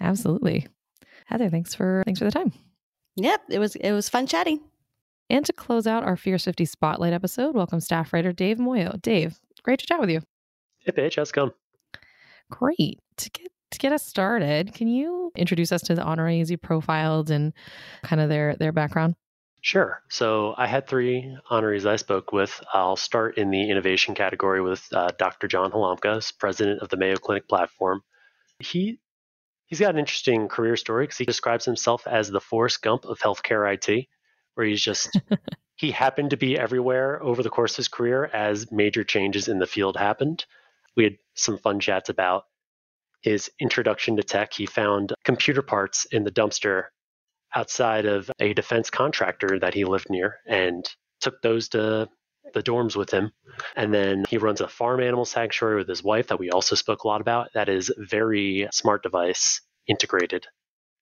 Absolutely. 0.00 0.66
Heather, 1.28 1.50
thanks 1.50 1.74
for 1.74 2.02
thanks 2.06 2.18
for 2.18 2.24
the 2.24 2.30
time. 2.30 2.52
Yep, 3.16 3.42
it 3.50 3.58
was 3.58 3.76
it 3.76 3.92
was 3.92 4.08
fun 4.08 4.26
chatting. 4.26 4.60
And 5.28 5.44
to 5.44 5.52
close 5.52 5.86
out 5.86 6.02
our 6.02 6.16
Fierce 6.16 6.46
50 6.46 6.64
Spotlight 6.64 7.12
episode, 7.12 7.54
welcome 7.54 7.80
staff 7.80 8.14
writer 8.14 8.32
Dave 8.32 8.56
Muoio. 8.56 9.00
Dave, 9.02 9.38
great 9.62 9.78
to 9.80 9.86
chat 9.86 10.00
with 10.00 10.08
you. 10.08 10.22
Hey 10.78 10.92
Paige, 10.92 11.16
how's 11.16 11.28
it 11.28 11.34
going? 11.34 11.50
Great. 12.50 12.98
To 13.18 13.30
get 13.30 13.48
to 13.72 13.78
get 13.78 13.92
us 13.92 14.06
started, 14.06 14.72
can 14.72 14.88
you 14.88 15.30
introduce 15.36 15.70
us 15.70 15.82
to 15.82 15.94
the 15.94 16.00
honorees 16.00 16.48
you 16.48 16.56
profiled 16.56 17.30
and 17.30 17.52
kind 18.02 18.22
of 18.22 18.30
their 18.30 18.56
their 18.56 18.72
background? 18.72 19.14
Sure. 19.60 20.00
So 20.08 20.54
I 20.56 20.66
had 20.66 20.86
three 20.86 21.36
honorees 21.50 21.84
I 21.84 21.96
spoke 21.96 22.32
with. 22.32 22.58
I'll 22.72 22.96
start 22.96 23.36
in 23.36 23.50
the 23.50 23.68
innovation 23.70 24.14
category 24.14 24.62
with 24.62 24.88
uh, 24.94 25.10
Dr. 25.18 25.46
John 25.46 25.72
Halamka, 25.72 26.32
president 26.38 26.80
of 26.80 26.88
the 26.88 26.96
Mayo 26.96 27.16
Clinic 27.16 27.48
platform. 27.48 28.02
He 28.60 29.00
He's 29.68 29.80
got 29.80 29.94
an 29.94 29.98
interesting 29.98 30.48
career 30.48 30.76
story 30.76 31.04
because 31.04 31.18
he 31.18 31.24
describes 31.24 31.64
himself 31.64 32.06
as 32.06 32.28
the 32.28 32.40
Forrest 32.40 32.82
Gump 32.82 33.04
of 33.04 33.20
healthcare 33.20 33.72
IT, 33.72 34.06
where 34.54 34.66
he's 34.66 34.82
just 34.82 35.10
he 35.76 35.90
happened 35.90 36.30
to 36.30 36.36
be 36.36 36.58
everywhere 36.58 37.22
over 37.22 37.42
the 37.42 37.50
course 37.50 37.72
of 37.72 37.76
his 37.76 37.88
career 37.88 38.24
as 38.24 38.72
major 38.72 39.04
changes 39.04 39.46
in 39.46 39.58
the 39.58 39.66
field 39.66 39.96
happened. 39.96 40.44
We 40.96 41.04
had 41.04 41.18
some 41.34 41.58
fun 41.58 41.80
chats 41.80 42.08
about 42.08 42.44
his 43.20 43.50
introduction 43.60 44.16
to 44.16 44.22
tech. 44.22 44.54
He 44.54 44.66
found 44.66 45.12
computer 45.24 45.62
parts 45.62 46.06
in 46.06 46.24
the 46.24 46.32
dumpster 46.32 46.84
outside 47.54 48.06
of 48.06 48.30
a 48.40 48.54
defense 48.54 48.90
contractor 48.90 49.58
that 49.60 49.74
he 49.74 49.84
lived 49.84 50.08
near 50.10 50.36
and 50.46 50.88
took 51.20 51.42
those 51.42 51.68
to 51.70 52.08
the 52.52 52.62
dorms 52.62 52.96
with 52.96 53.10
him. 53.10 53.32
And 53.76 53.92
then 53.92 54.24
he 54.28 54.38
runs 54.38 54.60
a 54.60 54.68
farm 54.68 55.00
animal 55.00 55.24
sanctuary 55.24 55.76
with 55.76 55.88
his 55.88 56.02
wife 56.02 56.28
that 56.28 56.38
we 56.38 56.50
also 56.50 56.74
spoke 56.74 57.04
a 57.04 57.08
lot 57.08 57.20
about. 57.20 57.52
That 57.54 57.68
is 57.68 57.92
very 57.96 58.68
smart 58.72 59.02
device 59.02 59.60
integrated. 59.86 60.46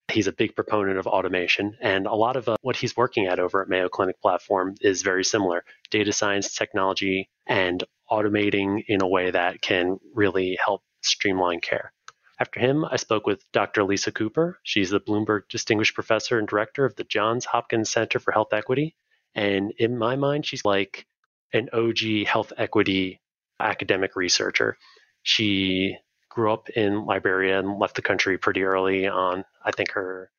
He's 0.08 0.28
a 0.28 0.32
big 0.32 0.54
proponent 0.54 0.98
of 0.98 1.08
automation, 1.08 1.76
and 1.80 2.06
a 2.06 2.14
lot 2.14 2.36
of 2.36 2.48
uh, 2.48 2.56
what 2.62 2.76
he's 2.76 2.96
working 2.96 3.26
at 3.26 3.40
over 3.40 3.60
at 3.60 3.68
Mayo 3.68 3.88
Clinic 3.88 4.20
platform 4.20 4.76
is 4.80 5.02
very 5.02 5.24
similar 5.24 5.64
data 5.90 6.12
science 6.12 6.54
technology 6.54 7.28
and 7.46 7.82
automating 8.08 8.84
in 8.86 9.02
a 9.02 9.08
way 9.08 9.32
that 9.32 9.60
can 9.60 9.98
really 10.14 10.56
help 10.64 10.82
streamline 11.02 11.60
care. 11.60 11.92
After 12.38 12.60
him, 12.60 12.84
I 12.84 12.96
spoke 12.96 13.26
with 13.26 13.44
Dr. 13.52 13.82
Lisa 13.84 14.12
Cooper. 14.12 14.60
She's 14.62 14.90
the 14.90 15.00
Bloomberg 15.00 15.48
Distinguished 15.48 15.94
Professor 15.94 16.38
and 16.38 16.46
Director 16.46 16.84
of 16.84 16.94
the 16.94 17.04
Johns 17.04 17.46
Hopkins 17.46 17.90
Center 17.90 18.18
for 18.18 18.30
Health 18.30 18.52
Equity. 18.52 18.94
And 19.34 19.72
in 19.78 19.96
my 19.96 20.16
mind, 20.16 20.46
she's 20.46 20.64
like 20.64 21.06
an 21.52 21.68
OG 21.72 22.26
health 22.26 22.52
equity 22.56 23.20
academic 23.60 24.16
researcher. 24.16 24.76
She 25.22 25.96
grew 26.28 26.52
up 26.52 26.68
in 26.70 27.06
Liberia 27.06 27.58
and 27.58 27.78
left 27.78 27.96
the 27.96 28.02
country 28.02 28.38
pretty 28.38 28.62
early 28.62 29.06
on, 29.06 29.44
I 29.64 29.70
think 29.70 29.92
her 29.92 30.30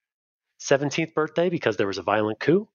17th 0.62 1.14
birthday 1.14 1.50
because 1.50 1.78
there 1.78 1.88
was 1.88 1.98
a 1.98 2.04
violent 2.04 2.40
coup 2.40 2.68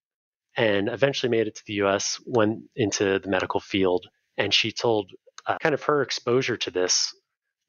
and 0.57 0.89
eventually 0.89 1.31
made 1.31 1.47
it 1.47 1.57
to 1.57 1.63
the 1.67 1.75
US, 1.85 2.21
went 2.27 2.65
into 2.77 3.19
the 3.19 3.29
medical 3.29 3.61
field. 3.61 4.07
And 4.37 4.53
she 4.53 4.73
told 4.73 5.11
uh, 5.47 5.59
kind 5.59 5.75
of 5.75 5.83
her 5.85 6.03
exposure 6.03 6.57
to 6.57 6.71
this 6.71 7.15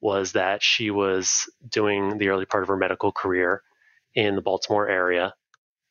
was 0.01 0.33
that 0.33 0.61
she 0.61 0.91
was 0.91 1.49
doing 1.69 2.17
the 2.17 2.29
early 2.29 2.45
part 2.45 2.63
of 2.63 2.67
her 2.67 2.77
medical 2.77 3.11
career 3.11 3.63
in 4.15 4.35
the 4.35 4.41
Baltimore 4.41 4.89
area 4.89 5.33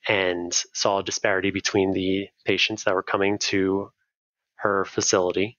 and 0.06 0.52
saw 0.74 0.98
a 0.98 1.02
disparity 1.02 1.50
between 1.50 1.92
the 1.92 2.28
patients 2.44 2.84
that 2.84 2.94
were 2.94 3.02
coming 3.02 3.38
to 3.38 3.90
her 4.62 4.84
facility. 4.84 5.58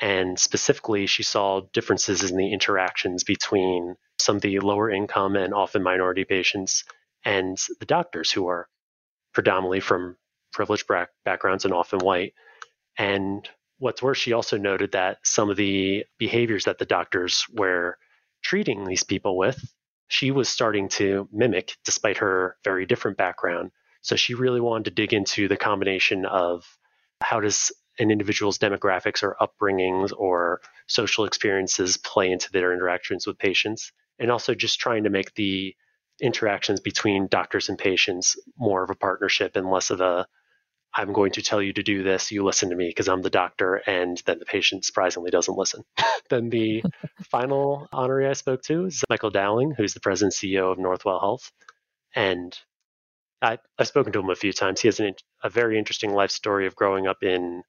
And 0.00 0.38
specifically, 0.38 1.06
she 1.06 1.22
saw 1.22 1.62
differences 1.72 2.28
in 2.28 2.36
the 2.36 2.52
interactions 2.52 3.24
between 3.24 3.96
some 4.18 4.36
of 4.36 4.42
the 4.42 4.58
lower 4.60 4.90
income 4.90 5.36
and 5.36 5.54
often 5.54 5.82
minority 5.82 6.24
patients 6.24 6.84
and 7.24 7.56
the 7.80 7.86
doctors 7.86 8.30
who 8.30 8.48
are 8.48 8.68
predominantly 9.32 9.80
from 9.80 10.16
privileged 10.52 10.86
backgrounds 11.24 11.64
and 11.64 11.72
often 11.72 12.00
white. 12.00 12.34
And 12.98 13.48
what's 13.78 14.02
worse, 14.02 14.18
she 14.18 14.32
also 14.32 14.58
noted 14.58 14.92
that 14.92 15.18
some 15.24 15.50
of 15.50 15.56
the 15.56 16.04
behaviors 16.18 16.64
that 16.64 16.78
the 16.78 16.84
doctors 16.84 17.46
were 17.52 17.96
treating 18.42 18.84
these 18.84 19.04
people 19.04 19.38
with, 19.38 19.58
she 20.08 20.30
was 20.30 20.48
starting 20.48 20.88
to 20.90 21.28
mimic 21.32 21.76
despite 21.84 22.18
her 22.18 22.56
very 22.64 22.86
different 22.86 23.16
background. 23.16 23.70
So 24.02 24.16
she 24.16 24.34
really 24.34 24.60
wanted 24.60 24.84
to 24.86 24.90
dig 24.90 25.12
into 25.14 25.48
the 25.48 25.56
combination 25.56 26.26
of 26.26 26.66
how 27.20 27.40
does 27.40 27.70
an 27.98 28.10
individual's 28.10 28.58
demographics 28.58 29.22
or 29.22 29.36
upbringings 29.40 30.12
or 30.16 30.60
social 30.86 31.24
experiences 31.24 31.96
play 31.96 32.30
into 32.30 32.50
their 32.52 32.72
interactions 32.72 33.26
with 33.26 33.38
patients, 33.38 33.92
and 34.18 34.30
also 34.30 34.54
just 34.54 34.80
trying 34.80 35.04
to 35.04 35.10
make 35.10 35.34
the 35.34 35.74
interactions 36.20 36.80
between 36.80 37.26
doctors 37.26 37.68
and 37.68 37.78
patients 37.78 38.36
more 38.56 38.82
of 38.84 38.90
a 38.90 38.94
partnership 38.94 39.56
and 39.56 39.70
less 39.70 39.90
of 39.90 40.00
a 40.00 40.26
I'm 40.94 41.12
going 41.12 41.32
to 41.32 41.42
tell 41.42 41.62
you 41.62 41.72
to 41.72 41.82
do 41.82 42.02
this, 42.02 42.30
you 42.30 42.44
listen 42.44 42.68
to 42.68 42.76
me 42.76 42.88
because 42.88 43.08
I'm 43.08 43.22
the 43.22 43.30
doctor, 43.30 43.76
and 43.76 44.22
then 44.26 44.38
the 44.38 44.44
patient 44.44 44.84
surprisingly 44.84 45.30
doesn't 45.30 45.56
listen. 45.56 45.84
then 46.30 46.50
the 46.50 46.84
final 47.30 47.88
honoree 47.92 48.28
I 48.28 48.34
spoke 48.34 48.62
to 48.64 48.86
is 48.86 49.02
Michael 49.08 49.30
Dowling, 49.30 49.72
who's 49.76 49.94
the 49.94 50.00
president 50.00 50.34
and 50.42 50.50
CEO 50.50 50.70
of 50.70 50.78
Northwell 50.78 51.20
Health. 51.20 51.50
And 52.14 52.56
I, 53.40 53.58
have 53.78 53.88
spoken 53.88 54.12
to 54.12 54.20
him 54.20 54.28
a 54.28 54.34
few 54.34 54.52
times. 54.52 54.82
He 54.82 54.88
has 54.88 55.00
an, 55.00 55.14
a 55.42 55.48
very 55.48 55.78
interesting 55.78 56.12
life 56.12 56.30
story 56.30 56.66
of 56.66 56.76
growing 56.76 57.06
up 57.06 57.22
in 57.22 57.62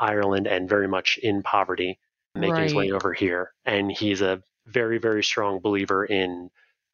Ireland 0.00 0.46
and 0.48 0.68
very 0.68 0.88
much 0.88 1.18
in 1.22 1.42
poverty, 1.42 2.00
making 2.34 2.54
right. 2.54 2.62
his 2.64 2.74
way 2.74 2.90
over 2.90 3.12
here. 3.12 3.52
And 3.64 3.92
he's 3.92 4.22
a 4.22 4.42
very, 4.66 4.98
very 4.98 5.22
strong 5.22 5.60
believer 5.60 6.04
in 6.04 6.50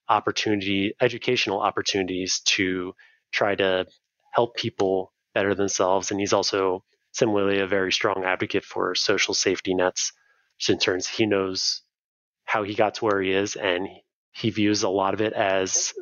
opportunity, 0.09 0.95
educational 1.01 1.61
opportunities 1.61 2.41
to 2.41 2.95
try 3.33 3.55
to 3.55 3.87
help 4.33 4.57
people 4.57 5.13
better 5.35 5.55
themselves. 5.55 6.11
And 6.11 6.21
he's 6.21 6.33
also 6.33 6.85
similarly 7.13 7.61
a 7.61 7.67
very 7.67 7.93
strong 7.93 8.25
advocate 8.25 8.65
for 8.65 8.95
social 8.95 9.35
safety 9.35 9.75
nets, 9.75 10.13
in 10.69 10.79
terms 10.79 11.07
he 11.07 11.27
knows 11.27 11.83
how 12.45 12.63
he 12.63 12.75
got 12.75 12.95
to 12.95 13.05
where 13.05 13.21
he 13.21 13.33
is, 13.33 13.57
and 13.57 13.89
he 14.33 14.51
views 14.51 14.83
a 14.83 14.89
lot 14.89 15.15
of 15.15 15.21
it 15.21 15.33
as 15.33 15.93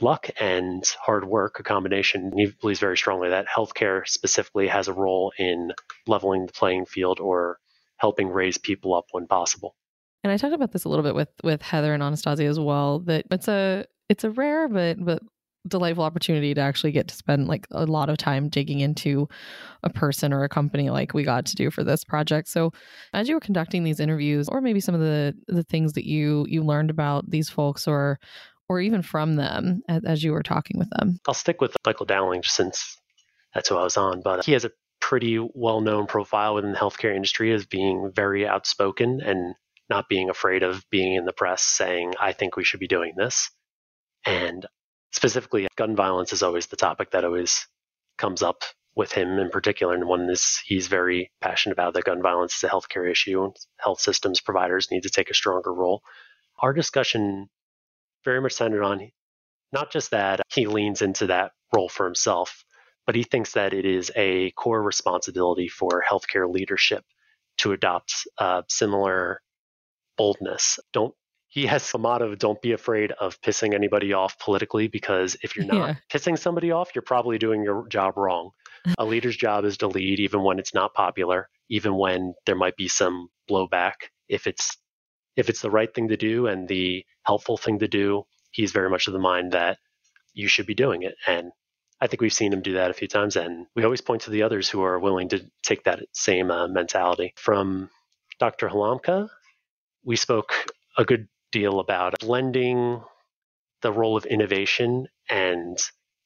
luck 0.00 0.28
and 0.40 0.84
hard 1.00 1.24
work, 1.24 1.58
a 1.60 1.62
combination. 1.62 2.32
He 2.36 2.46
believes 2.60 2.80
very 2.80 2.96
strongly 2.96 3.30
that 3.30 3.46
healthcare 3.46 4.06
specifically 4.06 4.68
has 4.68 4.88
a 4.88 4.92
role 4.92 5.32
in 5.38 5.72
leveling 6.06 6.46
the 6.46 6.52
playing 6.52 6.86
field 6.86 7.20
or 7.20 7.58
helping 7.96 8.28
raise 8.28 8.58
people 8.58 8.94
up 8.94 9.06
when 9.12 9.26
possible. 9.26 9.76
And 10.22 10.32
I 10.32 10.36
talked 10.36 10.54
about 10.54 10.72
this 10.72 10.84
a 10.84 10.88
little 10.88 11.04
bit 11.04 11.14
with 11.14 11.28
with 11.42 11.62
Heather 11.62 11.92
and 11.92 12.02
Anastassia 12.02 12.48
as 12.48 12.58
well. 12.58 13.00
That 13.00 13.26
it's 13.30 13.48
a 13.48 13.84
it's 14.08 14.24
a 14.24 14.30
rare 14.30 14.68
but 14.68 15.02
but 15.04 15.22
delightful 15.66 16.04
opportunity 16.04 16.52
to 16.52 16.60
actually 16.60 16.92
get 16.92 17.08
to 17.08 17.14
spend 17.14 17.48
like 17.48 17.66
a 17.70 17.86
lot 17.86 18.10
of 18.10 18.18
time 18.18 18.48
digging 18.48 18.80
into 18.80 19.26
a 19.82 19.88
person 19.88 20.32
or 20.32 20.44
a 20.44 20.48
company 20.48 20.90
like 20.90 21.14
we 21.14 21.22
got 21.22 21.46
to 21.46 21.56
do 21.56 21.70
for 21.70 21.82
this 21.82 22.04
project. 22.04 22.48
So 22.48 22.70
as 23.14 23.28
you 23.28 23.34
were 23.34 23.40
conducting 23.40 23.82
these 23.82 24.00
interviews 24.00 24.48
or 24.48 24.60
maybe 24.60 24.80
some 24.80 24.94
of 24.94 25.00
the 25.00 25.34
the 25.48 25.62
things 25.62 25.94
that 25.94 26.06
you 26.06 26.44
you 26.48 26.62
learned 26.62 26.90
about 26.90 27.30
these 27.30 27.48
folks 27.48 27.88
or 27.88 28.18
or 28.68 28.80
even 28.80 29.02
from 29.02 29.36
them 29.36 29.82
as, 29.88 30.04
as 30.04 30.24
you 30.24 30.32
were 30.32 30.42
talking 30.42 30.78
with 30.78 30.90
them. 30.90 31.18
I'll 31.26 31.34
stick 31.34 31.60
with 31.60 31.76
Michael 31.86 32.06
Dowling 32.06 32.42
since 32.42 32.98
that's 33.54 33.68
who 33.68 33.76
I 33.76 33.84
was 33.84 33.96
on, 33.96 34.22
but 34.22 34.44
he 34.44 34.52
has 34.52 34.64
a 34.64 34.72
pretty 35.00 35.38
well-known 35.38 36.06
profile 36.06 36.54
within 36.54 36.72
the 36.72 36.78
healthcare 36.78 37.14
industry 37.14 37.52
as 37.52 37.66
being 37.66 38.10
very 38.14 38.46
outspoken 38.46 39.20
and 39.20 39.54
not 39.90 40.08
being 40.08 40.30
afraid 40.30 40.62
of 40.62 40.82
being 40.90 41.14
in 41.14 41.26
the 41.26 41.32
press 41.32 41.62
saying, 41.62 42.14
I 42.18 42.32
think 42.32 42.56
we 42.56 42.64
should 42.64 42.80
be 42.80 42.88
doing 42.88 43.12
this. 43.16 43.50
And 44.24 44.64
specifically, 45.12 45.68
gun 45.76 45.94
violence 45.94 46.32
is 46.32 46.42
always 46.42 46.66
the 46.66 46.76
topic 46.76 47.10
that 47.10 47.24
always 47.24 47.66
comes 48.16 48.42
up 48.42 48.62
with 48.96 49.12
him 49.12 49.38
in 49.38 49.50
particular. 49.50 49.94
And 49.94 50.06
one 50.06 50.30
is 50.30 50.60
he's 50.64 50.86
very 50.86 51.30
passionate 51.40 51.74
about 51.74 51.94
that 51.94 52.04
gun 52.04 52.22
violence 52.22 52.56
is 52.56 52.64
a 52.64 52.68
healthcare 52.68 53.10
issue. 53.10 53.44
And 53.44 53.54
health 53.78 54.00
systems 54.00 54.40
providers 54.40 54.88
need 54.90 55.02
to 55.02 55.10
take 55.10 55.30
a 55.30 55.34
stronger 55.34 55.74
role. 55.74 56.02
Our 56.60 56.72
discussion 56.72 57.50
very 58.24 58.40
much 58.40 58.52
centered 58.52 58.82
on 58.82 59.10
not 59.72 59.90
just 59.90 60.12
that 60.12 60.40
he 60.52 60.66
leans 60.66 61.02
into 61.02 61.26
that 61.26 61.52
role 61.74 61.88
for 61.88 62.06
himself, 62.06 62.64
but 63.06 63.14
he 63.14 63.24
thinks 63.24 63.52
that 63.52 63.74
it 63.74 63.84
is 63.84 64.10
a 64.16 64.50
core 64.52 64.82
responsibility 64.82 65.68
for 65.68 66.02
healthcare 66.08 66.50
leadership 66.50 67.04
to 67.58 67.72
adopt 67.72 68.14
uh, 68.38 68.62
similar 68.68 69.40
boldness. 70.16 70.78
Don't 70.92 71.14
he 71.48 71.66
has 71.66 71.88
a 71.94 71.98
motto 71.98 72.34
don't 72.34 72.60
be 72.62 72.72
afraid 72.72 73.12
of 73.12 73.40
pissing 73.40 73.74
anybody 73.74 74.12
off 74.12 74.36
politically 74.40 74.88
because 74.88 75.36
if 75.40 75.54
you're 75.54 75.64
not 75.64 75.88
yeah. 75.88 75.94
pissing 76.12 76.36
somebody 76.36 76.72
off, 76.72 76.90
you're 76.94 77.02
probably 77.02 77.38
doing 77.38 77.62
your 77.62 77.86
job 77.86 78.16
wrong. 78.16 78.50
a 78.98 79.04
leader's 79.04 79.36
job 79.36 79.64
is 79.64 79.78
to 79.78 79.86
lead 79.86 80.18
even 80.18 80.42
when 80.42 80.58
it's 80.58 80.74
not 80.74 80.94
popular, 80.94 81.48
even 81.68 81.94
when 81.96 82.34
there 82.44 82.56
might 82.56 82.76
be 82.76 82.88
some 82.88 83.28
blowback. 83.48 83.92
If 84.28 84.48
it's 84.48 84.76
if 85.36 85.48
it's 85.48 85.62
the 85.62 85.70
right 85.70 85.92
thing 85.92 86.08
to 86.08 86.16
do 86.16 86.46
and 86.46 86.68
the 86.68 87.04
helpful 87.24 87.56
thing 87.56 87.78
to 87.80 87.88
do, 87.88 88.24
he's 88.50 88.72
very 88.72 88.90
much 88.90 89.06
of 89.06 89.12
the 89.12 89.18
mind 89.18 89.52
that 89.52 89.78
you 90.32 90.48
should 90.48 90.66
be 90.66 90.74
doing 90.74 91.02
it. 91.02 91.14
And 91.26 91.52
I 92.00 92.06
think 92.06 92.20
we've 92.20 92.32
seen 92.32 92.52
him 92.52 92.62
do 92.62 92.74
that 92.74 92.90
a 92.90 92.94
few 92.94 93.08
times. 93.08 93.36
And 93.36 93.66
we 93.74 93.84
always 93.84 94.00
point 94.00 94.22
to 94.22 94.30
the 94.30 94.42
others 94.42 94.68
who 94.68 94.82
are 94.82 94.98
willing 94.98 95.28
to 95.30 95.46
take 95.62 95.84
that 95.84 96.00
same 96.12 96.50
uh, 96.50 96.68
mentality. 96.68 97.34
From 97.36 97.90
Dr. 98.38 98.68
Halamka, 98.68 99.28
we 100.04 100.16
spoke 100.16 100.52
a 100.98 101.04
good 101.04 101.28
deal 101.52 101.80
about 101.80 102.14
blending 102.20 103.02
the 103.82 103.92
role 103.92 104.16
of 104.16 104.26
innovation 104.26 105.06
and 105.30 105.78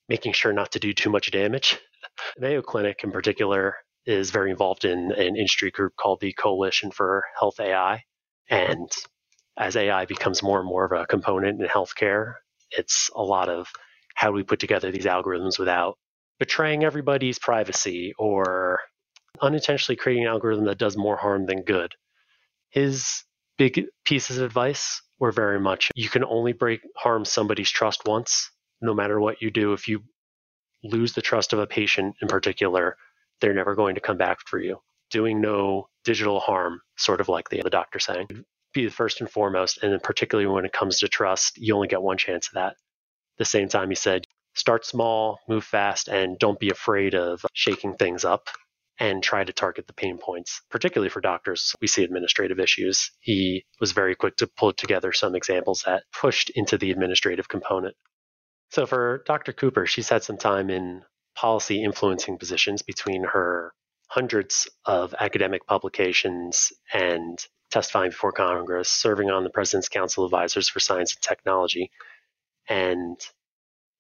making 0.09 0.33
sure 0.33 0.53
not 0.53 0.73
to 0.73 0.79
do 0.79 0.93
too 0.93 1.11
much 1.11 1.31
damage. 1.31 1.79
Mayo 2.39 2.63
Clinic, 2.63 3.01
in 3.05 3.13
particular, 3.13 3.77
is 4.07 4.31
very 4.31 4.51
involved 4.51 4.85
in 4.85 5.13
an 5.13 5.37
industry 5.37 5.71
group 5.71 5.95
called 5.97 6.21
the 6.21 6.33
Coalition 6.33 6.91
for 6.91 7.25
Health 7.39 7.61
AI. 7.61 8.05
And 8.49 8.91
as 9.57 9.77
AI 9.77 10.05
becomes 10.07 10.43
more 10.43 10.61
and 10.61 10.69
more 10.69 10.85
of 10.85 10.93
a 10.93 11.07
component 11.07 11.61
in 11.61 11.69
healthcare, 11.69 12.35
it's 12.71 13.11
a 13.15 13.23
lot 13.23 13.49
of 13.49 13.69
how 14.15 14.29
do 14.29 14.35
we 14.35 14.43
put 14.43 14.61
together 14.61 14.91
these 14.91 15.05
algorithms 15.05 15.59
without 15.59 15.97
betraying 16.39 16.85
everybody's 16.85 17.39
privacy 17.39 18.13
or 18.19 18.81
unintentionally 19.41 19.97
creating 19.97 20.25
an 20.25 20.31
algorithm 20.31 20.65
that 20.67 20.79
does 20.79 20.97
more 20.97 21.17
harm 21.17 21.47
than 21.47 21.63
good. 21.63 21.93
His 22.71 23.25
big 23.57 23.87
pieces 24.05 24.39
of 24.39 24.45
advice 24.45 25.03
were 25.19 25.33
very 25.33 25.59
much 25.59 25.91
you 25.95 26.09
can 26.09 26.25
only 26.25 26.53
break 26.53 26.81
harm 26.97 27.25
somebody's 27.25 27.71
trust 27.71 28.03
once, 28.07 28.51
no 28.81 28.95
matter 28.95 29.21
what 29.21 29.43
you 29.43 29.51
do. 29.51 29.73
If 29.73 29.89
you 29.89 30.03
lose 30.85 31.13
the 31.13 31.23
trust 31.23 31.53
of 31.53 31.59
a 31.59 31.67
patient 31.67 32.17
in 32.23 32.29
particular, 32.29 32.97
they're 33.41 33.55
never 33.55 33.75
going 33.75 33.97
to 33.97 34.01
come 34.01 34.17
back 34.17 34.39
for 34.47 34.61
you. 34.61 34.79
Doing 35.11 35.41
no 35.41 35.89
digital 36.09 36.41
harm, 36.41 36.81
sort 36.97 37.21
of 37.21 37.29
like 37.29 37.51
the, 37.51 37.61
the 37.63 37.69
doctor 37.69 37.99
saying, 37.99 38.27
be 38.73 38.87
the 38.87 38.91
first 38.91 39.21
and 39.21 39.31
foremost. 39.31 39.83
And 39.83 39.93
then 39.93 40.01
particularly 40.03 40.49
when 40.49 40.65
it 40.65 40.73
comes 40.73 41.01
to 41.01 41.09
trust, 41.09 41.59
you 41.59 41.75
only 41.75 41.87
get 41.87 42.01
one 42.01 42.17
chance 42.17 42.49
of 42.49 42.55
that. 42.55 42.77
the 43.37 43.45
same 43.45 43.69
time, 43.69 43.91
he 43.91 43.95
said, 43.95 44.25
start 44.55 44.87
small, 44.87 45.39
move 45.51 45.65
fast, 45.65 46.09
and 46.09 46.39
don't 46.39 46.59
be 46.59 46.71
afraid 46.71 47.15
of 47.15 47.45
shaking 47.53 47.95
things 47.95 48.25
up 48.25 48.49
and 48.99 49.23
try 49.23 49.45
to 49.45 49.53
target 49.53 49.87
the 49.87 49.93
pain 49.93 50.17
points, 50.17 50.63
particularly 50.71 51.11
for 51.11 51.21
doctors. 51.21 51.75
We 51.83 51.89
see 51.89 52.05
administrative 52.05 52.59
issues. 52.59 53.11
He 53.21 53.67
was 53.79 53.93
very 53.93 54.15
quick 54.15 54.37
to 54.37 54.47
pull 54.47 54.73
together 54.73 55.13
some 55.13 55.35
examples 55.37 55.83
that 55.85 56.05
pushed 56.19 56.51
into 56.55 56.79
the 56.79 56.91
administrative 56.91 57.51
component. 57.51 57.95
So 58.71 58.87
for 58.87 59.23
Dr. 59.27 59.53
Cooper, 59.53 59.85
she's 59.85 60.09
had 60.09 60.23
some 60.23 60.39
time 60.39 60.71
in 60.71 61.03
policy 61.37 61.85
influencing 61.85 62.39
positions 62.39 62.81
between 62.81 63.25
her 63.25 63.73
hundreds 64.09 64.69
of 64.85 65.15
academic 65.21 65.67
publications 65.67 66.73
and 66.93 67.39
testifying 67.71 68.11
before 68.11 68.33
Congress, 68.33 68.89
serving 68.89 69.31
on 69.31 69.45
the 69.45 69.51
President's 69.51 69.89
Council 69.89 70.25
of 70.25 70.33
Advisors 70.33 70.69
for 70.69 70.81
Science 70.81 71.15
and 71.15 71.23
Technology. 71.23 71.91
And 72.69 73.17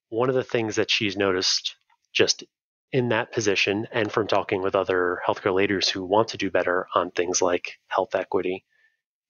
one 0.08 0.28
of 0.28 0.34
the 0.34 0.44
things 0.44 0.76
that 0.76 0.90
she's 0.90 1.16
noticed 1.16 1.76
just 2.12 2.44
in 2.90 3.10
that 3.10 3.32
position 3.32 3.86
and 3.92 4.10
from 4.10 4.26
talking 4.26 4.62
with 4.62 4.74
other 4.74 5.20
healthcare 5.26 5.54
leaders 5.54 5.88
who 5.88 6.04
want 6.04 6.28
to 6.28 6.38
do 6.38 6.50
better 6.50 6.86
on 6.94 7.10
things 7.10 7.42
like 7.42 7.78
health 7.88 8.14
equity 8.14 8.64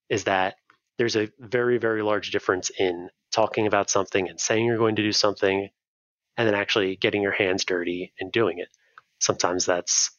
is 0.09 0.25
that 0.25 0.55
there's 0.97 1.17
a 1.17 1.29
very, 1.41 1.79
very 1.79 2.03
large 2.03 2.31
difference 2.31 2.71
in 2.79 3.11
talking 3.33 3.67
about 3.67 3.91
something 3.91 4.29
and 4.29 4.39
saying 4.39 4.65
you're 4.65 4.79
going 4.79 4.97
to 4.97 5.03
do 5.03 5.13
something 5.13 5.69
and 6.37 6.47
then 6.47 6.55
actually 6.55 6.97
getting 6.97 7.23
your 7.23 7.33
hands 7.33 7.65
dirty 7.65 8.13
and 8.21 8.31
doing 8.31 8.59
it. 8.59 8.69
Sometimes 9.19 9.67
that's 9.67 10.13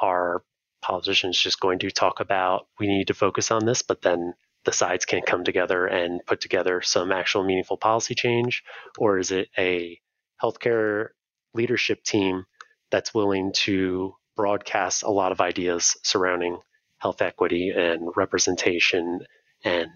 our 0.00 0.42
politicians 0.82 1.40
just 1.40 1.60
going 1.60 1.78
to 1.80 1.90
talk 1.90 2.20
about 2.20 2.66
we 2.78 2.86
need 2.86 3.08
to 3.08 3.14
focus 3.14 3.50
on 3.50 3.64
this, 3.64 3.82
but 3.82 4.02
then 4.02 4.34
the 4.64 4.72
sides 4.72 5.04
can't 5.04 5.26
come 5.26 5.44
together 5.44 5.86
and 5.86 6.20
put 6.26 6.40
together 6.40 6.82
some 6.82 7.12
actual 7.12 7.44
meaningful 7.44 7.76
policy 7.76 8.14
change? 8.14 8.62
Or 8.98 9.18
is 9.18 9.30
it 9.30 9.48
a 9.56 10.00
healthcare 10.42 11.08
leadership 11.54 12.02
team 12.02 12.44
that's 12.90 13.14
willing 13.14 13.52
to 13.52 14.14
broadcast 14.36 15.02
a 15.02 15.10
lot 15.10 15.32
of 15.32 15.40
ideas 15.40 15.96
surrounding 16.02 16.58
health 16.98 17.22
equity 17.22 17.70
and 17.70 18.10
representation 18.16 19.20
and 19.64 19.90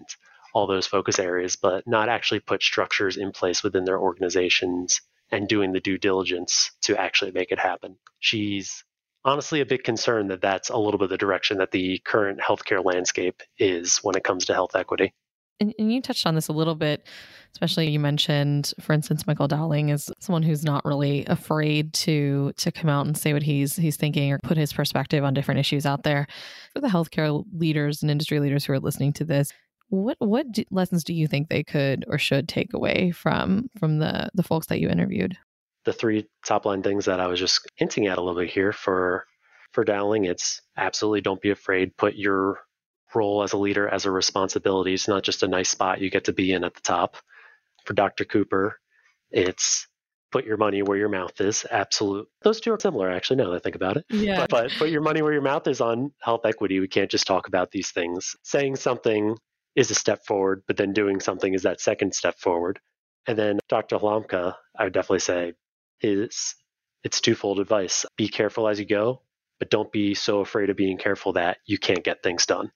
all 0.53 0.67
those 0.67 0.87
focus 0.87 1.19
areas, 1.19 1.55
but 1.55 1.87
not 1.87 2.09
actually 2.09 2.39
put 2.39 2.61
structures 2.61 3.17
in 3.17 3.31
place 3.31 3.63
within 3.63 3.85
their 3.85 3.99
organizations 3.99 5.01
and 5.31 5.47
doing 5.47 5.71
the 5.71 5.79
due 5.79 5.97
diligence 5.97 6.71
to 6.81 6.99
actually 6.99 7.31
make 7.31 7.51
it 7.51 7.59
happen. 7.59 7.95
She's 8.19 8.83
honestly 9.25 9.61
a 9.61 9.65
bit 9.65 9.83
concerned 9.83 10.31
that 10.31 10.41
that's 10.41 10.69
a 10.69 10.77
little 10.77 10.97
bit 10.97 11.09
the 11.09 11.17
direction 11.17 11.57
that 11.57 11.71
the 11.71 11.99
current 11.99 12.39
healthcare 12.39 12.83
landscape 12.83 13.41
is 13.57 13.97
when 13.97 14.15
it 14.15 14.23
comes 14.23 14.45
to 14.45 14.53
health 14.53 14.75
equity. 14.75 15.13
And, 15.59 15.75
and, 15.77 15.93
you 15.93 16.01
touched 16.01 16.25
on 16.25 16.33
this 16.33 16.47
a 16.47 16.53
little 16.53 16.73
bit, 16.73 17.07
especially 17.53 17.87
you 17.87 17.99
mentioned, 17.99 18.73
for 18.79 18.93
instance, 18.93 19.27
Michael 19.27 19.47
Dowling 19.47 19.89
is 19.89 20.11
someone 20.19 20.41
who's 20.41 20.65
not 20.65 20.83
really 20.85 21.23
afraid 21.25 21.93
to 21.93 22.51
to 22.57 22.71
come 22.71 22.89
out 22.89 23.05
and 23.05 23.15
say 23.15 23.31
what 23.31 23.43
he's 23.43 23.75
he's 23.75 23.95
thinking 23.95 24.31
or 24.31 24.39
put 24.39 24.57
his 24.57 24.73
perspective 24.73 25.23
on 25.23 25.35
different 25.35 25.59
issues 25.59 25.85
out 25.85 26.01
there. 26.01 26.25
For 26.73 26.81
the 26.81 26.87
healthcare 26.87 27.45
leaders 27.53 28.01
and 28.01 28.09
industry 28.09 28.39
leaders 28.39 28.65
who 28.65 28.73
are 28.73 28.79
listening 28.79 29.13
to 29.13 29.23
this, 29.23 29.53
what 29.89 30.17
what 30.17 30.51
do, 30.51 30.63
lessons 30.71 31.03
do 31.03 31.13
you 31.13 31.27
think 31.27 31.49
they 31.49 31.63
could 31.63 32.05
or 32.07 32.17
should 32.17 32.49
take 32.49 32.73
away 32.73 33.11
from 33.11 33.69
from 33.77 33.99
the 33.99 34.31
the 34.33 34.43
folks 34.43 34.65
that 34.67 34.79
you 34.79 34.89
interviewed? 34.89 35.37
The 35.85 35.93
three 35.93 36.27
top 36.45 36.65
line 36.65 36.83
things 36.83 37.05
that 37.05 37.19
I 37.19 37.27
was 37.27 37.39
just 37.39 37.61
hinting 37.75 38.07
at 38.07 38.17
a 38.17 38.21
little 38.21 38.39
bit 38.39 38.49
here 38.49 38.73
for 38.73 39.25
for 39.71 39.83
Dowling, 39.83 40.25
it's 40.25 40.61
absolutely 40.77 41.21
don't 41.21 41.41
be 41.41 41.49
afraid. 41.49 41.95
Put 41.97 42.15
your 42.15 42.59
role 43.15 43.43
as 43.43 43.53
a 43.53 43.57
leader 43.57 43.87
as 43.87 44.05
a 44.05 44.11
responsibility. 44.11 44.93
It's 44.93 45.07
not 45.07 45.23
just 45.23 45.43
a 45.43 45.47
nice 45.47 45.69
spot 45.69 46.01
you 46.01 46.09
get 46.09 46.25
to 46.25 46.33
be 46.33 46.51
in 46.51 46.63
at 46.63 46.73
the 46.73 46.81
top. 46.81 47.17
For 47.85 47.93
Dr. 47.93 48.25
Cooper, 48.25 48.79
it's 49.31 49.87
put 50.31 50.45
your 50.45 50.57
money 50.57 50.81
where 50.81 50.97
your 50.97 51.09
mouth 51.09 51.39
is. 51.41 51.65
Absolute. 51.69 52.27
Those 52.43 52.61
two 52.61 52.71
are 52.73 52.79
similar, 52.79 53.09
actually, 53.09 53.37
now 53.37 53.49
that 53.49 53.57
I 53.57 53.59
think 53.59 53.75
about 53.75 53.97
it. 53.97 54.05
Yeah. 54.09 54.41
But, 54.41 54.49
but 54.49 54.71
put 54.77 54.89
your 54.89 55.01
money 55.01 55.21
where 55.21 55.33
your 55.33 55.41
mouth 55.41 55.67
is 55.67 55.81
on 55.81 56.11
health 56.21 56.45
equity. 56.45 56.79
We 56.79 56.87
can't 56.87 57.11
just 57.11 57.27
talk 57.27 57.47
about 57.47 57.71
these 57.71 57.91
things. 57.91 58.35
Saying 58.43 58.75
something 58.77 59.35
is 59.75 59.91
a 59.91 59.95
step 59.95 60.25
forward, 60.25 60.63
but 60.67 60.77
then 60.77 60.93
doing 60.93 61.19
something 61.19 61.53
is 61.53 61.63
that 61.63 61.81
second 61.81 62.13
step 62.13 62.37
forward. 62.37 62.79
And 63.27 63.37
then 63.37 63.59
Dr. 63.67 63.97
Halamka, 63.97 64.55
I 64.77 64.83
would 64.83 64.93
definitely 64.93 65.19
say 65.19 65.53
is 66.01 66.55
it's 67.03 67.21
twofold 67.21 67.59
advice. 67.59 68.05
Be 68.17 68.27
careful 68.27 68.67
as 68.67 68.79
you 68.79 68.85
go, 68.85 69.21
but 69.59 69.69
don't 69.69 69.91
be 69.91 70.13
so 70.13 70.39
afraid 70.39 70.69
of 70.69 70.77
being 70.77 70.97
careful 70.97 71.33
that 71.33 71.57
you 71.65 71.77
can't 71.77 72.03
get 72.03 72.23
things 72.23 72.45
done. 72.45 72.71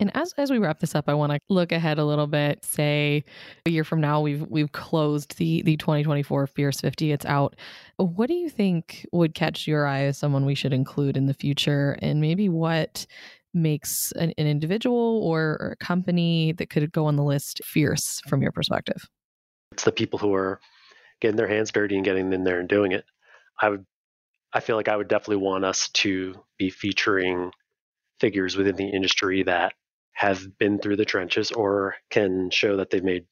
And 0.00 0.16
as 0.16 0.32
as 0.34 0.50
we 0.50 0.58
wrap 0.58 0.78
this 0.78 0.94
up, 0.94 1.08
I 1.08 1.14
want 1.14 1.32
to 1.32 1.40
look 1.48 1.72
ahead 1.72 1.98
a 1.98 2.04
little 2.04 2.28
bit. 2.28 2.64
Say 2.64 3.24
a 3.66 3.70
year 3.70 3.82
from 3.82 4.00
now, 4.00 4.20
we've 4.20 4.46
we've 4.48 4.70
closed 4.70 5.36
the 5.38 5.62
the 5.62 5.76
2024 5.76 6.46
Fierce 6.46 6.80
50. 6.80 7.10
It's 7.10 7.26
out. 7.26 7.56
What 7.96 8.28
do 8.28 8.34
you 8.34 8.48
think 8.48 9.04
would 9.12 9.34
catch 9.34 9.66
your 9.66 9.86
eye 9.86 10.02
as 10.02 10.16
someone 10.16 10.44
we 10.44 10.54
should 10.54 10.72
include 10.72 11.16
in 11.16 11.26
the 11.26 11.34
future, 11.34 11.98
and 12.00 12.20
maybe 12.20 12.48
what 12.48 13.06
makes 13.54 14.12
an, 14.12 14.32
an 14.38 14.46
individual 14.46 15.22
or, 15.24 15.56
or 15.60 15.76
a 15.80 15.84
company 15.84 16.52
that 16.52 16.70
could 16.70 16.92
go 16.92 17.06
on 17.06 17.16
the 17.16 17.24
list 17.24 17.60
fierce 17.64 18.20
from 18.28 18.40
your 18.40 18.52
perspective? 18.52 19.08
It's 19.72 19.84
the 19.84 19.90
people 19.90 20.18
who 20.18 20.32
are 20.34 20.60
getting 21.20 21.36
their 21.36 21.48
hands 21.48 21.72
dirty 21.72 21.96
and 21.96 22.04
getting 22.04 22.32
in 22.32 22.44
there 22.44 22.60
and 22.60 22.68
doing 22.68 22.92
it. 22.92 23.04
I 23.60 23.70
would, 23.70 23.84
I 24.52 24.60
feel 24.60 24.76
like 24.76 24.88
I 24.88 24.96
would 24.96 25.08
definitely 25.08 25.44
want 25.44 25.64
us 25.64 25.88
to 25.90 26.34
be 26.58 26.70
featuring 26.70 27.52
figures 28.20 28.56
within 28.56 28.76
the 28.76 28.88
industry 28.88 29.42
that 29.44 29.74
have 30.12 30.58
been 30.58 30.78
through 30.78 30.96
the 30.96 31.04
trenches 31.04 31.52
or 31.52 31.94
can 32.10 32.50
show 32.50 32.76
that 32.76 32.90
they've 32.90 33.04
made 33.04 33.24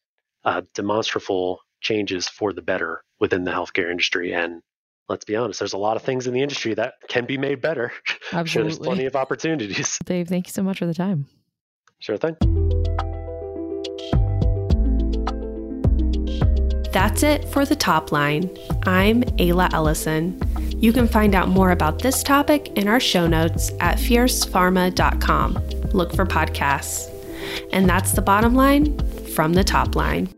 uh, 0.44 0.62
demonstrable 0.75 1.61
changes 1.81 2.29
for 2.29 2.53
the 2.53 2.62
better 2.62 3.03
within 3.18 3.44
the 3.44 3.51
healthcare 3.51 3.90
industry. 3.90 4.33
And 4.33 4.62
let's 5.09 5.25
be 5.25 5.37
honest, 5.37 5.59
there's 5.59 5.72
a 5.72 5.79
lot 5.79 5.96
of 5.96 6.03
things 6.03 6.27
in 6.27 6.35
the 6.35 6.42
industry 6.42 6.75
that 6.75 6.94
can 7.09 7.27
be 7.27 7.38
made 7.38 7.61
better. 7.61 7.92
Absolutely. 8.33 8.49
sure 8.49 8.62
there's 8.62 8.79
plenty 8.79 9.07
of 9.07 9.16
opportunities. 9.16 9.99
Dave, 10.05 10.29
thank 10.29 10.46
you 10.46 10.53
so 10.53 10.62
much 10.62 10.79
for 10.79 10.87
the 10.87 10.94
time. 10.94 11.27
Sure 11.99 12.16
thing. 12.16 12.37
That's 16.97 17.23
it 17.23 17.45
for 17.49 17.67
the 17.67 17.77
top 17.77 18.11
line. 18.11 18.49
I'm 18.85 19.23
Ayla 19.37 19.71
Ellison. 19.75 20.41
You 20.81 20.95
can 20.95 21.07
find 21.07 21.35
out 21.35 21.51
more 21.51 21.71
about 21.71 21.99
this 21.99 22.23
topic 22.23 22.69
in 22.69 22.89
our 22.89 23.01
show 23.01 23.27
notes 23.27 23.71
at 23.81 23.99
fiercepharma.com. 23.99 25.53
Look 25.93 26.15
for 26.15 26.25
podcasts. 26.25 27.13
And 27.71 27.87
that's 27.87 28.13
the 28.13 28.23
bottom 28.23 28.55
line 28.55 28.99
from 29.35 29.53
the 29.53 29.63
top 29.63 29.95
line. 29.95 30.36